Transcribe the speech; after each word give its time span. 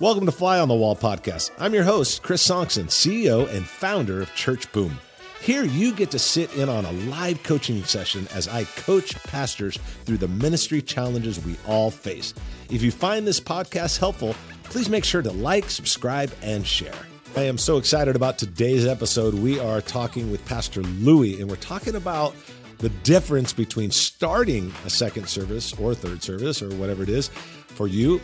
Welcome 0.00 0.26
to 0.26 0.32
Fly 0.32 0.58
on 0.58 0.68
the 0.68 0.74
Wall 0.74 0.96
podcast. 0.96 1.50
I'm 1.58 1.74
your 1.74 1.84
host, 1.84 2.22
Chris 2.22 2.46
Sonksen, 2.46 2.86
CEO 2.86 3.48
and 3.54 3.64
founder 3.64 4.22
of 4.22 4.34
Church 4.34 4.70
Boom. 4.72 4.98
Here, 5.40 5.64
you 5.64 5.92
get 5.92 6.10
to 6.12 6.18
sit 6.18 6.52
in 6.56 6.68
on 6.68 6.84
a 6.86 6.92
live 6.92 7.42
coaching 7.42 7.84
session 7.84 8.26
as 8.34 8.48
I 8.48 8.64
coach 8.64 9.22
pastors 9.24 9.76
through 10.04 10.16
the 10.16 10.28
ministry 10.28 10.82
challenges 10.82 11.44
we 11.44 11.56
all 11.66 11.90
face. 11.90 12.32
If 12.70 12.82
you 12.82 12.90
find 12.90 13.26
this 13.26 13.38
podcast 13.38 13.98
helpful, 13.98 14.34
please 14.64 14.88
make 14.88 15.04
sure 15.04 15.22
to 15.22 15.30
like, 15.30 15.68
subscribe, 15.70 16.32
and 16.42 16.66
share. 16.66 16.94
I 17.36 17.42
am 17.42 17.58
so 17.58 17.76
excited 17.76 18.16
about 18.16 18.38
today's 18.38 18.86
episode. 18.86 19.34
We 19.34 19.60
are 19.60 19.80
talking 19.80 20.30
with 20.32 20.44
Pastor 20.46 20.82
Louie, 20.82 21.40
and 21.40 21.48
we're 21.48 21.56
talking 21.56 21.94
about 21.94 22.34
the 22.78 22.88
difference 22.88 23.52
between 23.52 23.92
starting 23.92 24.72
a 24.84 24.90
second 24.90 25.28
service 25.28 25.72
or 25.78 25.94
third 25.94 26.22
service 26.22 26.60
or 26.62 26.68
whatever 26.76 27.04
it 27.04 27.08
is 27.08 27.30
for 27.82 27.88
you 27.88 28.20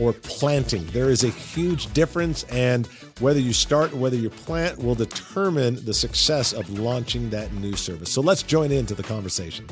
or 0.00 0.12
planting. 0.12 0.84
There 0.86 1.10
is 1.10 1.22
a 1.22 1.28
huge 1.28 1.92
difference, 1.94 2.42
and 2.44 2.86
whether 3.20 3.38
you 3.38 3.52
start 3.52 3.92
or 3.92 3.96
whether 3.96 4.16
you 4.16 4.30
plant 4.30 4.78
will 4.78 4.96
determine 4.96 5.82
the 5.84 5.94
success 5.94 6.52
of 6.52 6.68
launching 6.78 7.30
that 7.30 7.52
new 7.54 7.74
service. 7.74 8.12
So 8.12 8.20
let's 8.20 8.42
join 8.42 8.72
into 8.72 8.94
the 8.94 9.04
conversation. 9.04 9.66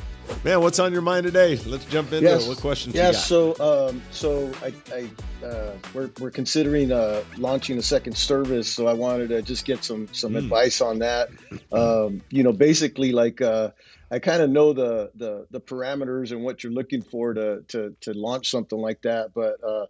Man, 0.44 0.60
what's 0.60 0.78
on 0.78 0.92
your 0.92 1.02
mind 1.02 1.24
today? 1.24 1.56
Let's 1.66 1.84
jump 1.86 2.12
into 2.12 2.24
yes. 2.24 2.46
it. 2.46 2.48
What 2.48 2.58
questions? 2.58 2.94
Yeah, 2.94 3.10
so 3.10 3.56
um, 3.58 4.00
so 4.12 4.50
I, 4.62 4.72
I 4.94 5.44
uh, 5.44 5.72
we're 5.92 6.10
we're 6.20 6.30
considering 6.30 6.92
uh, 6.92 7.24
launching 7.36 7.76
a 7.78 7.82
second 7.82 8.16
service, 8.16 8.68
so 8.68 8.86
I 8.86 8.92
wanted 8.92 9.30
to 9.30 9.42
just 9.42 9.64
get 9.64 9.82
some 9.82 10.06
some 10.12 10.34
mm. 10.34 10.38
advice 10.38 10.80
on 10.80 11.00
that. 11.00 11.28
Um, 11.72 12.22
you 12.30 12.44
know, 12.44 12.52
basically 12.52 13.10
like. 13.10 13.42
Uh, 13.42 13.70
I 14.14 14.20
kind 14.20 14.42
of 14.42 14.48
know 14.48 14.72
the, 14.72 15.10
the 15.16 15.48
the 15.50 15.60
parameters 15.60 16.30
and 16.30 16.44
what 16.44 16.62
you're 16.62 16.72
looking 16.72 17.02
for 17.02 17.34
to 17.34 17.64
to 17.66 17.96
to 18.02 18.12
launch 18.12 18.48
something 18.48 18.78
like 18.78 19.02
that. 19.02 19.34
But 19.34 19.56
uh, 19.64 19.86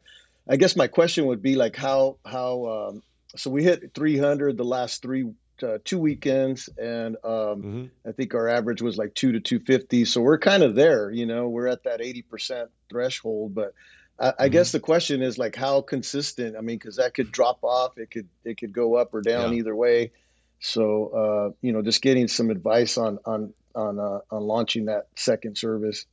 I 0.48 0.56
guess 0.56 0.77
my 0.77 0.87
question 0.87 1.27
would 1.27 1.42
be 1.42 1.56
like 1.56 1.77
how 1.77 2.16
how 2.24 2.66
um, 2.66 3.02
so 3.37 3.50
we 3.50 3.62
hit 3.62 3.92
300 3.95 4.56
the 4.56 4.64
last 4.64 5.02
three 5.02 5.30
uh, 5.62 5.77
two 5.84 5.98
weekends, 5.98 6.70
and 6.78 7.17
um, 7.17 7.33
mm-hmm. 7.33 7.84
I 8.08 8.12
think 8.12 8.33
our 8.33 8.48
average 8.48 8.80
was 8.80 8.97
like 8.97 9.14
two 9.14 9.33
to 9.33 9.41
250. 9.41 10.06
So 10.06 10.22
we're 10.22 10.39
kind 10.39 10.62
of 10.62 10.75
there, 10.75 11.11
you 11.11 11.27
know, 11.27 11.50
we're 11.50 11.69
at 11.69 11.84
that 11.84 12.00
80 12.00 12.22
percent 12.22 12.70
threshold, 12.91 13.55
but. 13.55 13.75
I, 14.17 14.28
mm-hmm. 14.28 14.52
Guess 14.52 14.70
the 14.70 14.78
question 14.78 15.22
is 15.22 15.39
like 15.39 15.56
how 15.56 15.80
consistent. 15.80 16.55
I 16.56 16.61
mean, 16.61 16.78
because 16.78 16.98
that 16.98 17.14
could 17.14 17.33
drop 17.33 17.64
off. 17.64 17.98
It 17.98 18.12
could 18.12 18.28
it 18.45 18.58
could 18.58 18.72
go 18.72 18.95
up 18.95 19.12
or 19.12 19.20
down 19.20 19.50
yeah. 19.50 19.58
either 19.58 19.75
way. 19.75 20.12
So 20.61 21.08
uh, 21.08 21.50
you 21.61 21.72
know, 21.72 21.83
just 21.83 22.00
getting 22.00 22.28
some 22.28 22.48
advice 22.48 22.97
on 22.97 23.19
on 23.25 23.52
on 23.75 23.98
uh, 23.98 24.20
on 24.30 24.42
launching 24.42 24.86
that 24.86 25.08
second 25.17 25.56
service. 25.56 26.06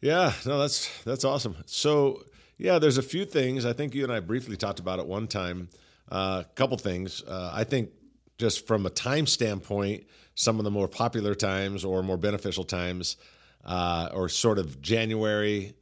Yeah, 0.00 0.32
no, 0.44 0.58
that's 0.58 1.02
that's 1.04 1.24
awesome. 1.24 1.56
So 1.66 2.22
yeah, 2.58 2.78
there's 2.78 2.98
a 2.98 3.02
few 3.02 3.24
things. 3.24 3.64
I 3.64 3.72
think 3.72 3.94
you 3.94 4.04
and 4.04 4.12
I 4.12 4.20
briefly 4.20 4.56
talked 4.56 4.78
about 4.78 4.98
it 4.98 5.06
one 5.06 5.26
time. 5.26 5.68
A 6.08 6.14
uh, 6.14 6.42
couple 6.54 6.76
things. 6.76 7.22
Uh, 7.22 7.50
I 7.52 7.64
think 7.64 7.90
just 8.38 8.66
from 8.66 8.86
a 8.86 8.90
time 8.90 9.26
standpoint, 9.26 10.04
some 10.34 10.58
of 10.58 10.64
the 10.64 10.70
more 10.70 10.88
popular 10.88 11.34
times 11.34 11.84
or 11.84 12.02
more 12.02 12.16
beneficial 12.16 12.64
times, 12.64 13.16
uh, 13.64 14.10
or 14.12 14.28
sort 14.28 14.58
of 14.58 14.80
January, 14.80 15.74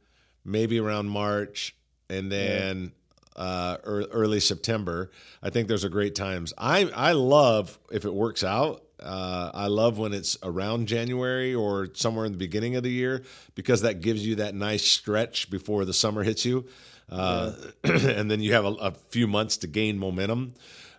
maybe 0.43 0.79
around 0.79 1.09
March, 1.09 1.75
and 2.09 2.31
then. 2.31 2.91
Uh, 3.37 3.75
early 3.83 4.39
September. 4.39 5.11
I 5.43 5.49
think 5.49 5.67
those 5.67 5.83
are 5.83 5.89
great 5.89 6.15
times. 6.15 6.53
I 6.57 6.89
I 6.95 7.11
love 7.11 7.77
if 7.91 8.05
it 8.05 8.13
works 8.13 8.45
out 8.45 8.84
uh, 9.01 9.51
I 9.53 9.67
love 9.67 9.97
when 9.97 10.13
it's 10.13 10.37
around 10.43 10.87
January 10.87 11.53
or 11.53 11.89
somewhere 11.93 12.25
in 12.25 12.31
the 12.31 12.37
beginning 12.37 12.75
of 12.75 12.83
the 12.83 12.91
year 12.91 13.23
because 13.55 13.81
that 13.81 14.01
gives 14.01 14.25
you 14.25 14.35
that 14.35 14.55
nice 14.55 14.83
stretch 14.83 15.49
before 15.49 15.85
the 15.85 15.93
summer 15.93 16.23
hits 16.23 16.45
you. 16.45 16.65
Uh, 17.09 17.53
yeah. 17.83 17.91
and 18.09 18.31
then 18.31 18.41
you 18.41 18.53
have 18.53 18.65
a, 18.65 18.73
a, 18.73 18.91
few 19.09 19.27
months 19.27 19.57
to 19.57 19.67
gain 19.67 19.99
momentum. 19.99 20.53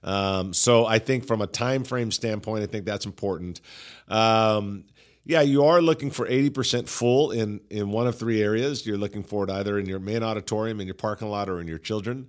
Um, 0.05 0.53
so 0.53 0.86
I 0.86 1.00
think 1.00 1.27
from 1.27 1.42
a 1.42 1.48
time 1.48 1.83
frame 1.83 2.12
standpoint, 2.12 2.62
I 2.62 2.66
think 2.66 2.84
that's 2.84 3.06
important. 3.06 3.61
Um, 4.08 4.84
yeah, 5.25 5.41
you 5.41 5.65
are 5.65 5.82
looking 5.82 6.12
for 6.12 6.28
80% 6.28 6.88
full 6.88 7.32
in, 7.32 7.60
in 7.69 7.91
one 7.91 8.06
of 8.06 8.16
three 8.16 8.41
areas. 8.41 8.87
You're 8.87 8.99
looking 8.99 9.25
for 9.25 9.43
it 9.43 9.50
either 9.50 9.76
in 9.76 9.87
your 9.87 9.99
main 9.99 10.22
auditorium, 10.22 10.81
in 10.81 10.87
your 10.87 10.94
parking 10.94 11.28
lot, 11.28 11.49
or 11.49 11.60
in 11.60 11.66
your 11.66 11.78
children. 11.78 12.28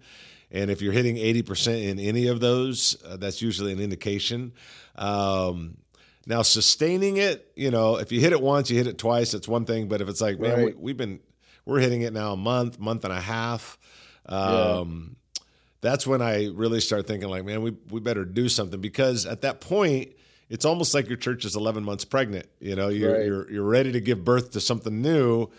And 0.51 0.71
if 0.71 0.81
you're 0.81 0.93
hitting 0.93 1.17
80% 1.17 1.89
in 1.89 1.99
any 1.99 2.27
of 2.27 2.39
those, 2.39 3.01
uh, 3.03 3.17
that's 3.17 3.41
usually 3.41 3.73
an 3.73 3.79
indication. 3.79 4.53
Um, 4.95 5.77
now, 6.25 6.41
sustaining 6.41 7.17
it, 7.17 7.51
you 7.55 7.71
know, 7.71 7.97
if 7.97 8.11
you 8.11 8.19
hit 8.19 8.33
it 8.33 8.41
once, 8.41 8.69
you 8.69 8.77
hit 8.77 8.87
it 8.87 8.97
twice, 8.97 9.33
it's 9.33 9.47
one 9.47 9.65
thing. 9.65 9.87
But 9.87 10.01
if 10.01 10.09
it's 10.09 10.21
like, 10.21 10.39
man, 10.39 10.73
we, 10.77 10.91
have 10.91 10.97
been, 10.97 11.19
we're 11.65 11.79
hitting 11.79 12.01
it 12.01 12.13
now 12.13 12.33
a 12.33 12.37
month, 12.37 12.79
month 12.79 13.03
and 13.03 13.13
a 13.13 13.21
half. 13.21 13.77
Um, 14.25 15.15
yeah. 15.15 15.43
That's 15.81 16.07
when 16.07 16.21
I 16.21 16.47
really 16.47 16.81
start 16.81 17.07
thinking, 17.07 17.29
like, 17.29 17.45
man, 17.45 17.61
we, 17.61 17.75
we 17.89 17.99
better 17.99 18.25
do 18.25 18.49
something 18.49 18.81
because 18.81 19.25
at 19.25 19.41
that 19.41 19.61
point, 19.61 20.11
it's 20.49 20.65
almost 20.65 20.93
like 20.93 21.07
your 21.07 21.17
church 21.17 21.45
is 21.45 21.55
11 21.55 21.83
months 21.83 22.05
pregnant. 22.05 22.47
You 22.59 22.75
know, 22.75 22.87
you're, 22.87 23.13
right. 23.13 23.25
you're, 23.25 23.51
you're 23.51 23.63
ready 23.63 23.91
to 23.91 24.01
give 24.01 24.23
birth 24.23 24.51
to 24.51 24.61
something 24.61 25.01
new, 25.01 25.49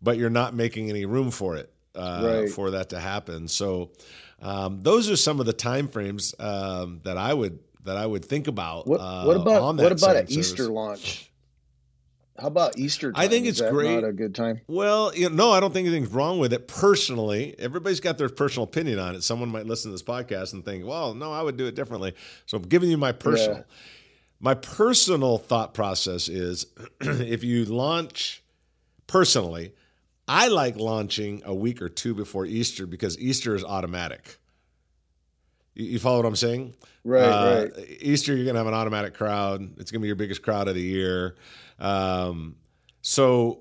but 0.00 0.16
you're 0.18 0.30
not 0.30 0.54
making 0.54 0.88
any 0.88 1.04
room 1.04 1.30
for 1.30 1.56
it, 1.56 1.72
uh, 1.94 2.22
right. 2.24 2.50
for 2.50 2.70
that 2.72 2.90
to 2.90 3.00
happen. 3.00 3.48
So, 3.48 3.90
um, 4.40 4.80
those 4.82 5.10
are 5.10 5.16
some 5.16 5.40
of 5.40 5.46
the 5.46 5.52
time 5.52 5.88
frames 5.88 6.34
um, 6.38 7.00
that 7.04 7.16
I 7.16 7.32
would 7.32 7.58
that 7.84 7.96
I 7.96 8.04
would 8.04 8.24
think 8.24 8.48
about. 8.48 8.86
What, 8.86 9.00
uh, 9.00 9.24
what 9.24 9.36
about 9.36 9.76
what 9.76 9.92
about 9.92 10.16
an 10.16 10.26
Easter 10.28 10.68
launch? 10.68 11.30
How 12.38 12.48
about 12.48 12.78
Easter? 12.78 13.12
Time? 13.12 13.22
I 13.22 13.28
think 13.28 13.46
it's 13.46 13.62
great. 13.62 13.94
Not 13.94 14.04
a 14.04 14.12
good 14.12 14.34
time. 14.34 14.60
Well, 14.66 15.14
you 15.14 15.30
know, 15.30 15.34
no, 15.34 15.52
I 15.52 15.60
don't 15.60 15.72
think 15.72 15.86
anything's 15.88 16.12
wrong 16.12 16.38
with 16.38 16.52
it. 16.52 16.68
Personally, 16.68 17.54
everybody's 17.58 18.00
got 18.00 18.18
their 18.18 18.28
personal 18.28 18.64
opinion 18.64 18.98
on 18.98 19.14
it. 19.14 19.22
Someone 19.22 19.48
might 19.48 19.64
listen 19.64 19.90
to 19.90 19.94
this 19.94 20.02
podcast 20.02 20.52
and 20.52 20.64
think, 20.64 20.84
"Well, 20.84 21.14
no, 21.14 21.32
I 21.32 21.42
would 21.42 21.56
do 21.56 21.66
it 21.66 21.74
differently." 21.74 22.14
So 22.44 22.58
I'm 22.58 22.64
giving 22.64 22.90
you 22.90 22.98
my 22.98 23.12
personal. 23.12 23.58
Yeah. 23.58 23.62
My 24.38 24.52
personal 24.52 25.38
thought 25.38 25.72
process 25.72 26.28
is, 26.28 26.66
if 27.00 27.42
you 27.42 27.64
launch 27.64 28.42
personally, 29.06 29.72
I 30.28 30.48
like 30.48 30.76
launching 30.76 31.42
a 31.44 31.54
week 31.54 31.80
or 31.80 31.88
two 31.88 32.14
before 32.14 32.46
Easter 32.46 32.86
because 32.86 33.18
Easter 33.18 33.54
is 33.54 33.64
automatic. 33.64 34.38
You, 35.74 35.98
follow 35.98 36.16
what 36.18 36.26
I'm 36.26 36.36
saying? 36.36 36.74
Right, 37.04 37.22
uh, 37.22 37.66
right. 37.76 37.86
Easter, 38.00 38.34
you're 38.34 38.44
going 38.44 38.54
to 38.54 38.60
have 38.60 38.66
an 38.66 38.74
automatic 38.74 39.14
crowd. 39.14 39.60
It's 39.78 39.90
going 39.90 40.00
to 40.00 40.02
be 40.02 40.06
your 40.06 40.16
biggest 40.16 40.42
crowd 40.42 40.68
of 40.68 40.74
the 40.74 40.82
year. 40.82 41.36
Um, 41.78 42.56
so, 43.02 43.60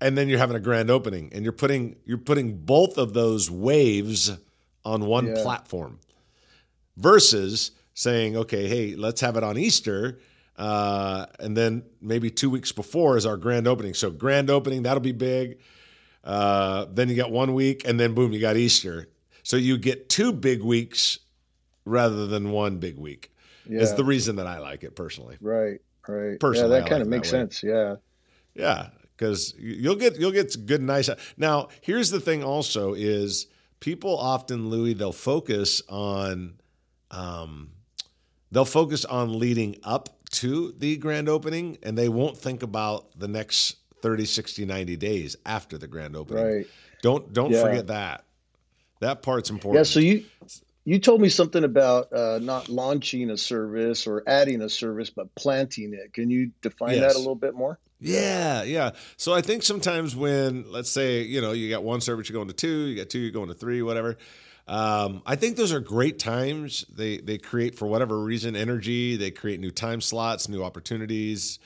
and 0.00 0.16
then 0.16 0.28
you're 0.28 0.38
having 0.38 0.56
a 0.56 0.60
grand 0.60 0.90
opening, 0.90 1.30
and 1.32 1.42
you're 1.42 1.52
putting 1.52 1.96
you're 2.04 2.18
putting 2.18 2.58
both 2.58 2.98
of 2.98 3.14
those 3.14 3.50
waves 3.50 4.30
on 4.84 5.06
one 5.06 5.28
yeah. 5.28 5.42
platform, 5.42 5.98
versus 6.96 7.72
saying, 7.94 8.36
okay, 8.36 8.68
hey, 8.68 8.94
let's 8.94 9.20
have 9.22 9.36
it 9.36 9.42
on 9.42 9.58
Easter. 9.58 10.20
Uh, 10.56 11.26
and 11.40 11.56
then 11.56 11.82
maybe 12.00 12.30
two 12.30 12.50
weeks 12.50 12.72
before 12.72 13.16
is 13.16 13.24
our 13.24 13.36
grand 13.36 13.66
opening. 13.66 13.94
So 13.94 14.10
grand 14.10 14.50
opening 14.50 14.82
that'll 14.82 15.00
be 15.00 15.12
big. 15.12 15.58
Uh, 16.28 16.84
then 16.92 17.08
you 17.08 17.16
got 17.16 17.30
one 17.30 17.54
week, 17.54 17.88
and 17.88 17.98
then 17.98 18.12
boom, 18.12 18.34
you 18.34 18.40
got 18.40 18.58
Easter. 18.58 19.08
So 19.42 19.56
you 19.56 19.78
get 19.78 20.10
two 20.10 20.30
big 20.30 20.62
weeks 20.62 21.20
rather 21.86 22.26
than 22.26 22.50
one 22.50 22.76
big 22.76 22.98
week. 22.98 23.32
Yeah. 23.66 23.80
Is 23.80 23.94
the 23.94 24.04
reason 24.04 24.36
that 24.36 24.46
I 24.46 24.58
like 24.58 24.84
it 24.84 24.94
personally. 24.94 25.38
Right, 25.40 25.80
right. 26.06 26.38
Personally, 26.38 26.76
yeah, 26.76 26.80
that 26.80 26.88
kind 26.90 27.00
of 27.00 27.08
makes 27.08 27.30
sense. 27.30 27.62
Yeah, 27.62 27.96
yeah, 28.54 28.90
because 29.16 29.54
you'll 29.58 29.96
get 29.96 30.18
you'll 30.18 30.32
get 30.32 30.54
good 30.66 30.82
nice. 30.82 31.08
Now, 31.38 31.68
here's 31.80 32.10
the 32.10 32.20
thing. 32.20 32.44
Also, 32.44 32.92
is 32.92 33.46
people 33.80 34.18
often, 34.18 34.68
Louie, 34.68 34.92
they'll 34.92 35.12
focus 35.12 35.80
on, 35.88 36.60
um, 37.10 37.70
they'll 38.52 38.66
focus 38.66 39.06
on 39.06 39.38
leading 39.38 39.76
up 39.82 40.10
to 40.32 40.74
the 40.76 40.98
grand 40.98 41.30
opening, 41.30 41.78
and 41.82 41.96
they 41.96 42.10
won't 42.10 42.36
think 42.36 42.62
about 42.62 43.18
the 43.18 43.28
next 43.28 43.76
30, 44.02 44.24
60, 44.24 44.64
90 44.64 44.96
days 44.96 45.36
after 45.46 45.78
the 45.78 45.86
grand 45.86 46.16
opening. 46.16 46.44
Right. 46.44 46.66
Don't 47.02 47.32
don't 47.32 47.52
yeah. 47.52 47.62
forget 47.62 47.86
that. 47.88 48.24
That 49.00 49.22
part's 49.22 49.50
important. 49.50 49.86
Yeah. 49.86 49.90
So 49.90 50.00
you 50.00 50.24
you 50.84 50.98
told 50.98 51.20
me 51.20 51.28
something 51.28 51.64
about 51.64 52.12
uh, 52.12 52.38
not 52.40 52.68
launching 52.68 53.30
a 53.30 53.36
service 53.36 54.06
or 54.06 54.22
adding 54.26 54.62
a 54.62 54.68
service, 54.68 55.10
but 55.10 55.34
planting 55.34 55.92
it. 55.94 56.12
Can 56.12 56.30
you 56.30 56.50
define 56.62 56.94
yes. 56.96 57.12
that 57.12 57.16
a 57.16 57.18
little 57.18 57.34
bit 57.34 57.54
more? 57.54 57.78
Yeah, 58.00 58.62
yeah. 58.62 58.92
So 59.16 59.34
I 59.34 59.42
think 59.42 59.64
sometimes 59.64 60.14
when, 60.14 60.70
let's 60.70 60.90
say, 60.90 61.22
you 61.22 61.40
know, 61.40 61.52
you 61.52 61.68
got 61.68 61.82
one 61.82 62.00
service, 62.00 62.28
you're 62.28 62.34
going 62.34 62.48
to 62.48 62.54
two, 62.54 62.86
you 62.86 62.96
got 62.96 63.10
two, 63.10 63.18
you're 63.18 63.32
going 63.32 63.48
to 63.48 63.54
three, 63.54 63.82
whatever. 63.82 64.16
Um, 64.68 65.22
I 65.26 65.36
think 65.36 65.56
those 65.56 65.72
are 65.72 65.80
great 65.80 66.18
times. 66.18 66.84
They 66.94 67.18
they 67.18 67.38
create 67.38 67.74
for 67.74 67.86
whatever 67.86 68.18
reason 68.18 68.54
energy. 68.54 69.16
They 69.16 69.30
create 69.30 69.60
new 69.60 69.70
time 69.70 70.00
slots, 70.00 70.48
new 70.48 70.62
opportunities. 70.62 71.58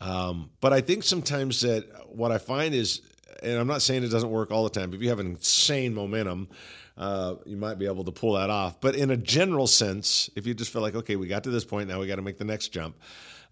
Um, 0.00 0.50
but 0.60 0.72
I 0.72 0.80
think 0.80 1.02
sometimes 1.02 1.60
that 1.60 1.84
what 2.08 2.32
I 2.32 2.38
find 2.38 2.74
is, 2.74 3.02
and 3.42 3.58
I'm 3.58 3.66
not 3.66 3.82
saying 3.82 4.02
it 4.02 4.08
doesn't 4.08 4.30
work 4.30 4.50
all 4.50 4.64
the 4.64 4.70
time, 4.70 4.90
but 4.90 4.96
if 4.96 5.02
you 5.02 5.08
have 5.10 5.18
an 5.18 5.26
insane 5.26 5.94
momentum, 5.94 6.48
uh, 6.96 7.36
you 7.46 7.56
might 7.56 7.78
be 7.78 7.86
able 7.86 8.04
to 8.04 8.12
pull 8.12 8.34
that 8.34 8.50
off. 8.50 8.80
But 8.80 8.94
in 8.94 9.10
a 9.10 9.16
general 9.16 9.66
sense, 9.66 10.28
if 10.36 10.46
you 10.46 10.54
just 10.54 10.72
feel 10.72 10.82
like, 10.82 10.94
okay, 10.94 11.16
we 11.16 11.26
got 11.26 11.44
to 11.44 11.50
this 11.50 11.64
point, 11.64 11.88
now 11.88 12.00
we 12.00 12.06
got 12.06 12.16
to 12.16 12.22
make 12.22 12.38
the 12.38 12.44
next 12.44 12.68
jump. 12.68 12.96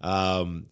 Um, 0.01 0.67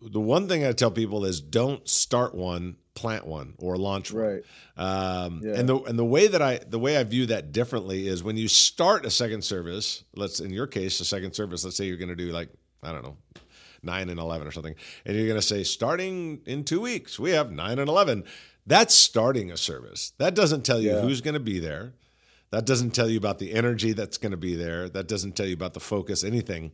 the 0.00 0.20
one 0.20 0.48
thing 0.48 0.64
I 0.64 0.72
tell 0.72 0.90
people 0.90 1.24
is 1.24 1.40
don't 1.40 1.88
start 1.88 2.34
one, 2.34 2.76
plant 2.94 3.26
one, 3.26 3.54
or 3.58 3.76
launch 3.76 4.12
one. 4.12 4.22
Right. 4.22 4.42
Um, 4.76 5.40
Yeah. 5.44 5.54
And 5.54 5.68
the 5.68 5.76
and 5.82 5.98
the 5.98 6.04
way 6.04 6.28
that 6.28 6.40
I 6.40 6.58
the 6.58 6.78
way 6.78 6.96
I 6.96 7.04
view 7.04 7.26
that 7.26 7.50
differently 7.52 8.06
is 8.06 8.22
when 8.22 8.36
you 8.36 8.46
start 8.46 9.04
a 9.04 9.10
second 9.10 9.42
service. 9.42 10.04
Let's 10.14 10.38
in 10.40 10.50
your 10.50 10.68
case 10.68 11.00
a 11.00 11.04
second 11.04 11.34
service. 11.34 11.64
Let's 11.64 11.76
say 11.76 11.86
you're 11.86 11.96
going 11.96 12.10
to 12.10 12.16
do 12.16 12.30
like 12.30 12.48
I 12.82 12.92
don't 12.92 13.02
know 13.02 13.16
nine 13.82 14.08
and 14.08 14.18
eleven 14.20 14.46
or 14.46 14.50
something, 14.50 14.74
and 15.04 15.16
you're 15.16 15.26
going 15.26 15.40
to 15.40 15.46
say 15.46 15.62
starting 15.64 16.40
in 16.46 16.64
two 16.64 16.80
weeks 16.80 17.18
we 17.18 17.30
have 17.32 17.50
nine 17.52 17.78
and 17.78 17.88
eleven. 17.88 18.24
That's 18.66 18.94
starting 18.94 19.50
a 19.50 19.56
service. 19.56 20.12
That 20.18 20.34
doesn't 20.34 20.62
tell 20.64 20.80
you 20.80 20.90
Yeah. 20.90 21.00
who's 21.00 21.20
going 21.22 21.34
to 21.34 21.40
be 21.40 21.58
there. 21.58 21.94
That 22.50 22.64
doesn't 22.66 22.90
tell 22.92 23.08
you 23.10 23.18
about 23.18 23.38
the 23.38 23.52
energy 23.52 23.92
that's 23.92 24.16
going 24.18 24.30
to 24.32 24.36
be 24.38 24.54
there. 24.56 24.88
That 24.88 25.06
doesn't 25.08 25.36
tell 25.36 25.46
you 25.46 25.54
about 25.54 25.74
the 25.74 25.80
focus, 25.80 26.24
anything. 26.24 26.72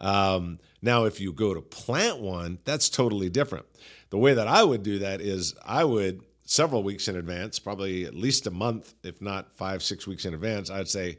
Um, 0.00 0.58
now, 0.82 1.04
if 1.04 1.20
you 1.20 1.32
go 1.32 1.52
to 1.54 1.60
plant 1.60 2.20
one, 2.20 2.58
that's 2.64 2.88
totally 2.88 3.28
different. 3.28 3.66
The 4.10 4.18
way 4.18 4.34
that 4.34 4.46
I 4.46 4.62
would 4.62 4.82
do 4.82 5.00
that 5.00 5.20
is 5.20 5.54
I 5.64 5.84
would 5.84 6.22
several 6.44 6.84
weeks 6.84 7.08
in 7.08 7.16
advance, 7.16 7.58
probably 7.58 8.04
at 8.06 8.14
least 8.14 8.46
a 8.46 8.52
month, 8.52 8.94
if 9.02 9.20
not 9.20 9.56
five, 9.56 9.82
six 9.82 10.06
weeks 10.06 10.24
in 10.24 10.32
advance, 10.34 10.70
I'd 10.70 10.86
say, 10.88 11.18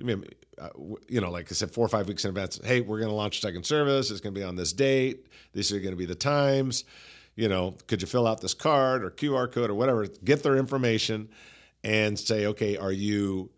I 0.00 0.02
mean, 0.02 0.24
uh, 0.58 0.70
you 1.08 1.20
know, 1.20 1.30
like 1.30 1.50
I 1.50 1.54
said, 1.54 1.70
four 1.70 1.84
or 1.84 1.88
five 1.88 2.08
weeks 2.08 2.24
in 2.24 2.30
advance. 2.30 2.58
Hey, 2.64 2.80
we're 2.80 2.98
going 2.98 3.10
to 3.10 3.14
launch 3.14 3.38
a 3.38 3.40
second 3.40 3.64
service. 3.64 4.10
It's 4.10 4.20
going 4.20 4.34
to 4.34 4.40
be 4.40 4.44
on 4.44 4.56
this 4.56 4.72
date. 4.72 5.26
These 5.52 5.72
are 5.72 5.78
going 5.78 5.92
to 5.92 5.96
be 5.96 6.06
the 6.06 6.14
times. 6.14 6.84
You 7.36 7.48
know, 7.48 7.74
could 7.86 8.02
you 8.02 8.08
fill 8.08 8.26
out 8.26 8.40
this 8.40 8.54
card 8.54 9.04
or 9.04 9.10
QR 9.10 9.50
code 9.50 9.70
or 9.70 9.74
whatever? 9.74 10.06
Get 10.24 10.42
their 10.42 10.56
information 10.56 11.28
and 11.84 12.18
say, 12.18 12.46
okay, 12.46 12.76
are 12.76 12.92
you 12.92 13.50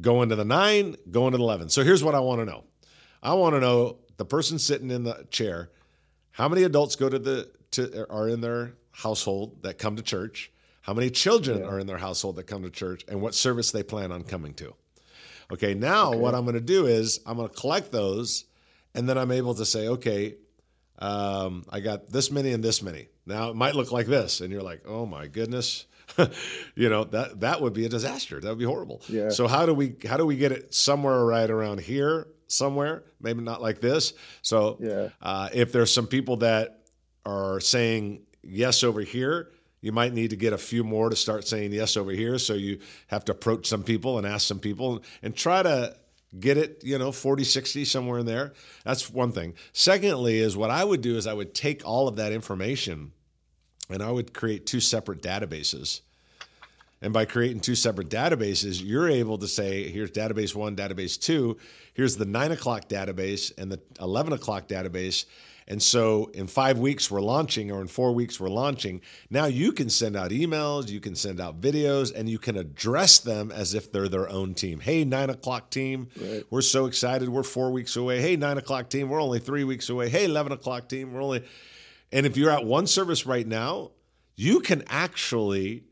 going 0.00 0.28
to 0.30 0.36
the 0.36 0.44
nine, 0.44 0.96
going 1.10 1.32
to 1.32 1.38
the 1.38 1.44
11? 1.44 1.68
So 1.68 1.84
here's 1.84 2.02
what 2.02 2.14
I 2.14 2.20
want 2.20 2.40
to 2.40 2.44
know 2.44 2.64
I 3.22 3.34
want 3.34 3.54
to 3.54 3.60
know 3.60 3.98
the 4.16 4.24
person 4.24 4.58
sitting 4.58 4.90
in 4.90 5.04
the 5.04 5.26
chair, 5.30 5.70
how 6.32 6.48
many 6.48 6.62
adults 6.64 6.96
go 6.96 7.08
to 7.08 7.18
the, 7.18 7.50
to, 7.72 8.08
are 8.10 8.28
in 8.28 8.40
their 8.40 8.74
household 8.90 9.62
that 9.62 9.78
come 9.78 9.96
to 9.96 10.02
church? 10.02 10.50
How 10.82 10.92
many 10.94 11.10
children 11.10 11.60
Yeah. 11.60 11.66
are 11.66 11.78
in 11.78 11.86
their 11.86 11.98
household 11.98 12.36
that 12.36 12.44
come 12.48 12.62
to 12.62 12.70
church 12.70 13.04
and 13.08 13.20
what 13.20 13.34
service 13.34 13.70
they 13.70 13.82
plan 13.84 14.10
on 14.10 14.24
coming 14.24 14.54
to? 14.54 14.74
Okay, 15.52 15.74
now 15.74 16.12
what 16.16 16.34
I'm 16.34 16.44
going 16.44 16.54
to 16.54 16.60
do 16.60 16.86
is 16.86 17.20
I'm 17.26 17.36
going 17.36 17.48
to 17.48 17.54
collect 17.54 17.92
those 17.92 18.44
and 18.94 19.08
then 19.08 19.18
I'm 19.18 19.30
able 19.30 19.54
to 19.54 19.64
say, 19.66 19.88
okay, 19.88 20.36
um, 20.98 21.64
I 21.68 21.80
got 21.80 22.08
this 22.10 22.30
many 22.30 22.52
and 22.52 22.62
this 22.64 22.82
many. 22.82 23.08
Now 23.26 23.50
it 23.50 23.56
might 23.56 23.74
look 23.74 23.92
like 23.92 24.06
this, 24.06 24.40
and 24.40 24.50
you're 24.52 24.62
like, 24.62 24.82
oh 24.86 25.06
my 25.06 25.26
goodness, 25.28 25.86
you 26.74 26.88
know 26.88 27.04
that 27.04 27.40
that 27.40 27.60
would 27.60 27.72
be 27.72 27.84
a 27.86 27.88
disaster. 27.88 28.40
That 28.40 28.48
would 28.48 28.58
be 28.58 28.64
horrible. 28.64 29.00
Yeah. 29.08 29.28
So 29.30 29.46
how 29.46 29.64
do 29.66 29.74
we 29.74 29.94
how 30.08 30.16
do 30.16 30.26
we 30.26 30.36
get 30.36 30.52
it 30.52 30.74
somewhere 30.74 31.24
right 31.24 31.48
around 31.48 31.80
here 31.80 32.26
somewhere? 32.48 33.04
Maybe 33.20 33.42
not 33.42 33.62
like 33.62 33.80
this. 33.80 34.12
So 34.42 34.76
Yeah. 34.80 35.08
uh, 35.20 35.48
if 35.52 35.70
there's 35.72 35.92
some 35.92 36.06
people 36.08 36.38
that 36.38 36.80
are 37.24 37.60
saying 37.60 38.22
yes 38.42 38.82
over 38.82 39.00
here. 39.00 39.51
You 39.82 39.92
might 39.92 40.14
need 40.14 40.30
to 40.30 40.36
get 40.36 40.52
a 40.52 40.58
few 40.58 40.84
more 40.84 41.10
to 41.10 41.16
start 41.16 41.46
saying 41.46 41.72
yes 41.72 41.96
over 41.96 42.12
here. 42.12 42.38
So 42.38 42.54
you 42.54 42.78
have 43.08 43.24
to 43.26 43.32
approach 43.32 43.66
some 43.66 43.82
people 43.82 44.16
and 44.16 44.26
ask 44.26 44.46
some 44.46 44.60
people 44.60 45.02
and 45.22 45.36
try 45.36 45.62
to 45.62 45.96
get 46.38 46.56
it, 46.56 46.82
you 46.82 46.98
know, 46.98 47.12
40, 47.12 47.44
60, 47.44 47.84
somewhere 47.84 48.20
in 48.20 48.26
there. 48.26 48.52
That's 48.84 49.10
one 49.10 49.32
thing. 49.32 49.54
Secondly, 49.72 50.38
is 50.38 50.56
what 50.56 50.70
I 50.70 50.84
would 50.84 51.02
do 51.02 51.16
is 51.16 51.26
I 51.26 51.34
would 51.34 51.52
take 51.52 51.86
all 51.86 52.08
of 52.08 52.16
that 52.16 52.32
information 52.32 53.12
and 53.90 54.02
I 54.02 54.10
would 54.10 54.32
create 54.32 54.66
two 54.66 54.80
separate 54.80 55.20
databases. 55.20 56.00
And 57.02 57.12
by 57.12 57.24
creating 57.24 57.60
two 57.60 57.74
separate 57.74 58.08
databases, 58.08 58.80
you're 58.82 59.10
able 59.10 59.36
to 59.38 59.48
say, 59.48 59.88
here's 59.88 60.12
database 60.12 60.54
one, 60.54 60.76
database 60.76 61.20
two, 61.20 61.58
here's 61.94 62.16
the 62.16 62.24
nine 62.24 62.52
o'clock 62.52 62.88
database 62.88 63.52
and 63.58 63.72
the 63.72 63.80
11 64.00 64.32
o'clock 64.32 64.68
database. 64.68 65.24
And 65.68 65.82
so 65.82 66.26
in 66.34 66.46
five 66.46 66.78
weeks, 66.78 67.10
we're 67.10 67.20
launching, 67.20 67.70
or 67.70 67.80
in 67.80 67.86
four 67.88 68.12
weeks, 68.12 68.40
we're 68.40 68.48
launching. 68.48 69.00
Now 69.30 69.46
you 69.46 69.72
can 69.72 69.88
send 69.88 70.16
out 70.16 70.30
emails, 70.30 70.88
you 70.88 71.00
can 71.00 71.14
send 71.14 71.40
out 71.40 71.60
videos, 71.60 72.12
and 72.14 72.28
you 72.28 72.38
can 72.38 72.56
address 72.56 73.18
them 73.20 73.50
as 73.52 73.74
if 73.74 73.92
they're 73.92 74.08
their 74.08 74.28
own 74.28 74.54
team. 74.54 74.80
Hey, 74.80 75.04
nine 75.04 75.30
o'clock 75.30 75.70
team, 75.70 76.08
Right. 76.20 76.44
we're 76.50 76.62
so 76.62 76.86
excited. 76.86 77.28
We're 77.28 77.42
four 77.42 77.70
weeks 77.70 77.96
away. 77.96 78.20
Hey, 78.20 78.36
nine 78.36 78.58
o'clock 78.58 78.90
team, 78.90 79.08
we're 79.08 79.22
only 79.22 79.38
three 79.38 79.64
weeks 79.64 79.88
away. 79.88 80.08
Hey, 80.08 80.24
11 80.24 80.52
o'clock 80.52 80.88
team, 80.88 81.12
we're 81.12 81.22
only. 81.22 81.44
And 82.10 82.26
if 82.26 82.36
you're 82.36 82.50
at 82.50 82.64
one 82.64 82.86
service 82.86 83.24
right 83.24 83.46
now, 83.46 83.92
you 84.36 84.60
can 84.60 84.82
actually 84.88 85.84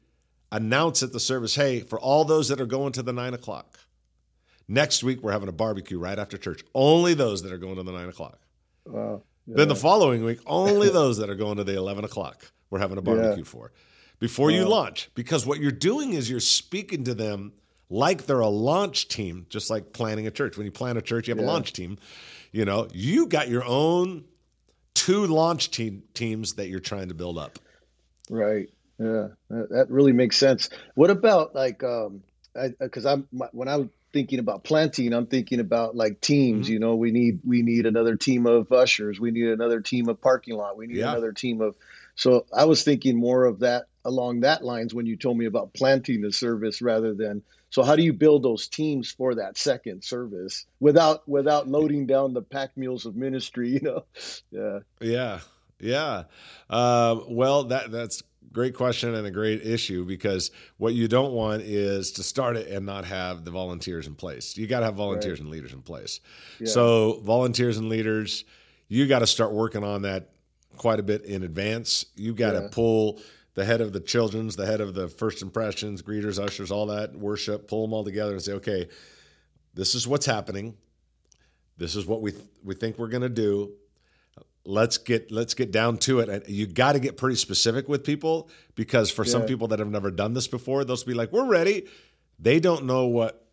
announce 0.53 1.03
at 1.03 1.13
the 1.13 1.21
service, 1.21 1.55
hey, 1.55 1.81
for 1.81 1.99
all 2.01 2.25
those 2.25 2.49
that 2.49 2.61
are 2.61 2.67
going 2.67 2.93
to 2.93 3.03
the 3.03 3.13
nine 3.13 3.35
o'clock, 3.35 3.79
next 4.69 5.03
week 5.05 5.23
we're 5.23 5.33
having 5.33 5.49
a 5.49 5.53
barbecue 5.53 5.99
right 5.99 6.19
after 6.19 6.37
church. 6.37 6.63
Only 6.75 7.15
those 7.15 7.43
that 7.43 7.53
are 7.53 7.59
going 7.59 7.77
to 7.77 7.83
the 7.83 7.93
nine 7.93 8.09
o'clock. 8.09 8.39
Wow. 8.87 9.23
Then 9.56 9.69
the 9.69 9.76
following 9.76 10.25
week, 10.25 10.41
only 10.47 10.88
those 10.93 11.19
that 11.19 11.31
are 11.31 11.35
going 11.35 11.56
to 11.56 11.64
the 11.64 11.76
11 11.76 12.05
o'clock 12.05 12.52
we're 12.70 12.79
having 12.79 12.99
a 12.99 13.02
barbecue 13.02 13.44
for 13.44 13.73
before 14.20 14.50
you 14.50 14.64
launch. 14.64 15.11
Because 15.14 15.44
what 15.44 15.58
you're 15.58 15.73
doing 15.73 16.12
is 16.12 16.31
you're 16.31 16.41
speaking 16.41 17.05
to 17.05 17.14
them 17.14 17.52
like 17.88 18.26
they're 18.26 18.41
a 18.41 18.49
launch 18.49 19.08
team, 19.08 19.47
just 19.49 19.69
like 19.69 19.93
planning 19.93 20.26
a 20.26 20.31
church. 20.31 20.56
When 20.56 20.64
you 20.64 20.70
plan 20.70 20.97
a 20.97 21.02
church, 21.02 21.26
you 21.26 21.35
have 21.35 21.43
a 21.43 21.47
launch 21.47 21.73
team. 21.73 21.99
You 22.52 22.64
know, 22.64 22.88
you 22.93 23.26
got 23.26 23.49
your 23.49 23.64
own 23.64 24.25
two 24.94 25.26
launch 25.26 25.70
team 25.70 26.05
teams 26.14 26.55
that 26.55 26.69
you're 26.69 26.81
trying 26.81 27.08
to 27.08 27.14
build 27.14 27.38
up. 27.38 27.58
Right. 28.29 28.69
Yeah, 28.99 29.29
that, 29.49 29.87
really 29.88 30.12
makes 30.12 30.37
sense. 30.37 30.69
What 30.94 31.11
about 31.11 31.55
like, 31.55 31.82
um, 31.82 32.23
because 32.79 33.06
I'm 33.06 33.26
my, 33.32 33.49
when 33.52 33.67
I'm 33.67 33.91
thinking 34.12 34.39
about 34.39 34.65
planting, 34.65 35.12
I'm 35.12 35.27
thinking 35.27 35.61
about 35.61 35.97
like 35.97 36.21
teams. 36.21 36.67
Mm-hmm. 36.67 36.73
You 36.73 36.79
know, 36.81 36.95
we 36.97 37.11
need 37.11 37.41
we 37.45 37.62
need 37.62 37.87
another 37.87 38.17
team 38.17 38.47
of 38.47 38.71
ushers. 38.73 39.21
We 39.21 39.31
need 39.31 39.49
another 39.49 39.81
team 39.81 40.09
of 40.09 40.21
parking 40.21 40.57
lot. 40.57 40.77
We 40.77 40.87
need 40.87 40.97
Yeah. 40.99 41.11
another 41.11 41.33
team 41.33 41.61
of. 41.61 41.75
So 42.15 42.45
I 42.53 42.65
was 42.65 42.83
thinking 42.83 43.17
more 43.17 43.45
of 43.45 43.61
that 43.61 43.87
along 44.05 44.41
that 44.41 44.65
lines 44.65 44.95
when 44.95 45.07
you 45.07 45.17
told 45.17 45.39
me 45.39 45.47
about 45.47 45.73
planting 45.75 46.21
the 46.23 46.33
service 46.33 46.83
rather 46.83 47.15
than. 47.15 47.43
So 47.71 47.85
how 47.85 47.95
do 47.95 48.03
you 48.03 48.12
build 48.12 48.43
those 48.43 48.67
teams 48.67 49.12
for 49.12 49.37
that 49.37 49.57
second 49.57 50.03
service 50.03 50.67
without 50.81 51.27
without 51.29 51.69
loading 51.69 52.07
down 52.07 52.35
the 52.35 52.43
pack 52.43 52.77
mules 52.77 53.07
of 53.07 53.15
ministry? 53.17 53.71
You 53.81 53.81
know, 53.81 54.05
yeah, 54.51 54.79
Yeah, 55.01 55.41
yeah. 55.79 56.23
Uh, 56.69 57.21
well, 57.29 57.65
that 57.65 57.91
that's 57.93 58.23
great 58.52 58.75
question 58.75 59.14
and 59.14 59.26
a 59.26 59.31
great 59.31 59.64
issue 59.64 60.05
because 60.05 60.50
what 60.76 60.94
you 60.94 61.06
don't 61.08 61.32
want 61.32 61.62
is 61.62 62.12
to 62.12 62.23
start 62.23 62.56
it 62.56 62.69
and 62.69 62.85
not 62.85 63.05
have 63.05 63.44
the 63.44 63.50
volunteers 63.50 64.06
in 64.06 64.14
place. 64.14 64.56
You 64.56 64.67
got 64.67 64.81
to 64.81 64.87
have 64.87 64.97
volunteers 64.97 65.41
and 65.41 65.49
leaders 65.50 65.73
in 65.73 65.82
place. 65.82 66.20
Yeah. 66.58 66.69
So 66.69 67.20
volunteers 67.23 67.79
and 67.79 67.88
leaders, 67.88 68.44
you 68.88 69.06
got 69.06 69.20
to 69.20 69.26
start 69.26 69.52
working 69.52 69.85
on 69.85 70.02
that 70.02 70.31
quite 70.76 70.99
a 70.99 71.02
bit 71.02 71.25
in 71.25 71.43
advance. 71.43 72.06
You 72.17 72.35
got 72.35 72.52
to 72.52 72.61
Yeah. 72.62 72.69
pull 72.73 73.20
the 73.55 73.64
head 73.64 73.81
of 73.81 73.93
the 73.93 74.00
children's, 74.00 74.56
the 74.56 74.67
head 74.67 74.81
of 74.81 74.94
the 74.94 75.08
first 75.08 75.43
impressions, 75.43 76.02
greeters, 76.02 76.43
ushers, 76.43 76.70
all 76.70 76.87
that 76.87 77.14
worship, 77.17 77.69
pull 77.69 77.82
them 77.87 77.93
all 77.93 78.05
together 78.05 78.32
and 78.32 78.43
say, 78.43 78.52
okay, 78.52 78.88
this 79.75 79.95
is 79.95 80.07
what's 80.09 80.26
happening. 80.26 80.76
This 81.76 81.95
is 81.97 82.07
what 82.07 82.21
we 82.21 82.33
we 82.64 82.75
think 82.75 82.99
we're 82.99 83.09
going 83.09 83.23
to 83.23 83.28
do 83.28 83.73
let's 84.64 84.99
get 84.99 85.31
let's 85.31 85.55
get 85.55 85.73
down 85.73 85.99
to 85.99 86.21
it. 86.21 86.29
And 86.29 86.49
you 86.49 86.67
got 86.67 86.93
to 86.93 87.00
get 87.00 87.17
pretty 87.17 87.37
specific 87.37 87.88
with 87.88 88.05
people 88.05 88.50
because 88.75 89.11
for 89.11 89.25
some 89.25 89.43
people 89.47 89.69
that 89.69 89.79
have 89.79 89.90
never 89.90 90.11
done 90.11 90.35
this 90.35 90.49
before 90.49 90.85
they'll 90.85 91.02
be 91.05 91.14
like 91.14 91.33
we're 91.33 91.47
ready. 91.47 91.87
They 92.38 92.61
don't 92.61 92.87
know 92.87 93.07
what 93.07 93.47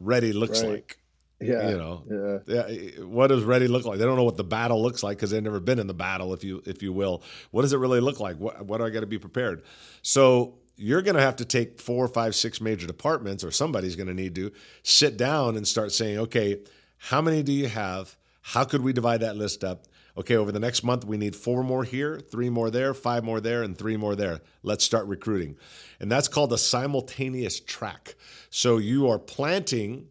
ready 0.00 0.32
looks 0.32 0.62
Right. 0.62 0.72
like 0.72 0.98
yeah, 1.40 1.70
you 1.70 1.76
know? 1.76 2.42
Yeah. 2.46 2.54
yeah, 2.54 2.74
eh, 2.74 3.02
what 3.02 3.26
does 3.26 3.42
ready 3.42 3.68
look 3.68 3.84
like? 3.84 3.98
They 3.98 4.04
don't 4.04 4.16
know 4.16 4.24
what 4.24 4.36
the 4.36 4.44
battle 4.44 4.80
looks 4.82 5.02
like 5.02 5.18
because 5.18 5.30
they've 5.30 5.42
never 5.42 5.60
been 5.60 5.78
in 5.78 5.86
the 5.86 5.94
battle 5.94 6.32
if 6.32 6.44
you 6.44 6.62
if 6.64 6.82
you 6.82 6.92
will. 6.92 7.22
What 7.50 7.62
does 7.62 7.72
it 7.72 7.78
really 7.78 8.00
look 8.00 8.20
like? 8.20 8.36
What, 8.36 8.64
what 8.64 8.78
do 8.78 8.84
i 8.84 8.90
got 8.90 9.00
to 9.00 9.06
be 9.06 9.18
prepared? 9.18 9.62
So 10.02 10.54
you're 10.76 11.02
going 11.02 11.16
to 11.16 11.22
have 11.22 11.36
to 11.36 11.44
take 11.44 11.80
four 11.80 12.08
five 12.08 12.34
six 12.34 12.60
major 12.60 12.86
departments 12.86 13.44
or 13.44 13.50
somebody's 13.50 13.96
going 13.96 14.06
to 14.06 14.14
need 14.14 14.34
to 14.36 14.52
sit 14.82 15.16
down 15.16 15.56
and 15.56 15.66
start 15.66 15.92
saying 15.92 16.18
okay 16.18 16.60
how 16.98 17.20
many 17.20 17.42
do 17.42 17.52
you 17.52 17.68
have? 17.68 18.16
How 18.40 18.64
could 18.64 18.82
we 18.82 18.92
divide 18.92 19.20
that 19.20 19.36
list 19.36 19.64
up 19.64 19.84
okay 20.16 20.36
over 20.36 20.52
the 20.52 20.60
next 20.60 20.82
month 20.82 21.04
we 21.04 21.16
need 21.16 21.34
four 21.34 21.62
more 21.62 21.84
here 21.84 22.18
three 22.18 22.50
more 22.50 22.70
there 22.70 22.94
five 22.94 23.24
more 23.24 23.40
there 23.40 23.62
and 23.62 23.76
three 23.76 23.96
more 23.96 24.14
there 24.14 24.40
let's 24.62 24.84
start 24.84 25.06
recruiting 25.06 25.56
and 26.00 26.10
that's 26.10 26.28
called 26.28 26.52
a 26.52 26.58
simultaneous 26.58 27.60
track 27.60 28.14
so 28.50 28.78
you 28.78 29.08
are 29.08 29.18
planting 29.18 30.08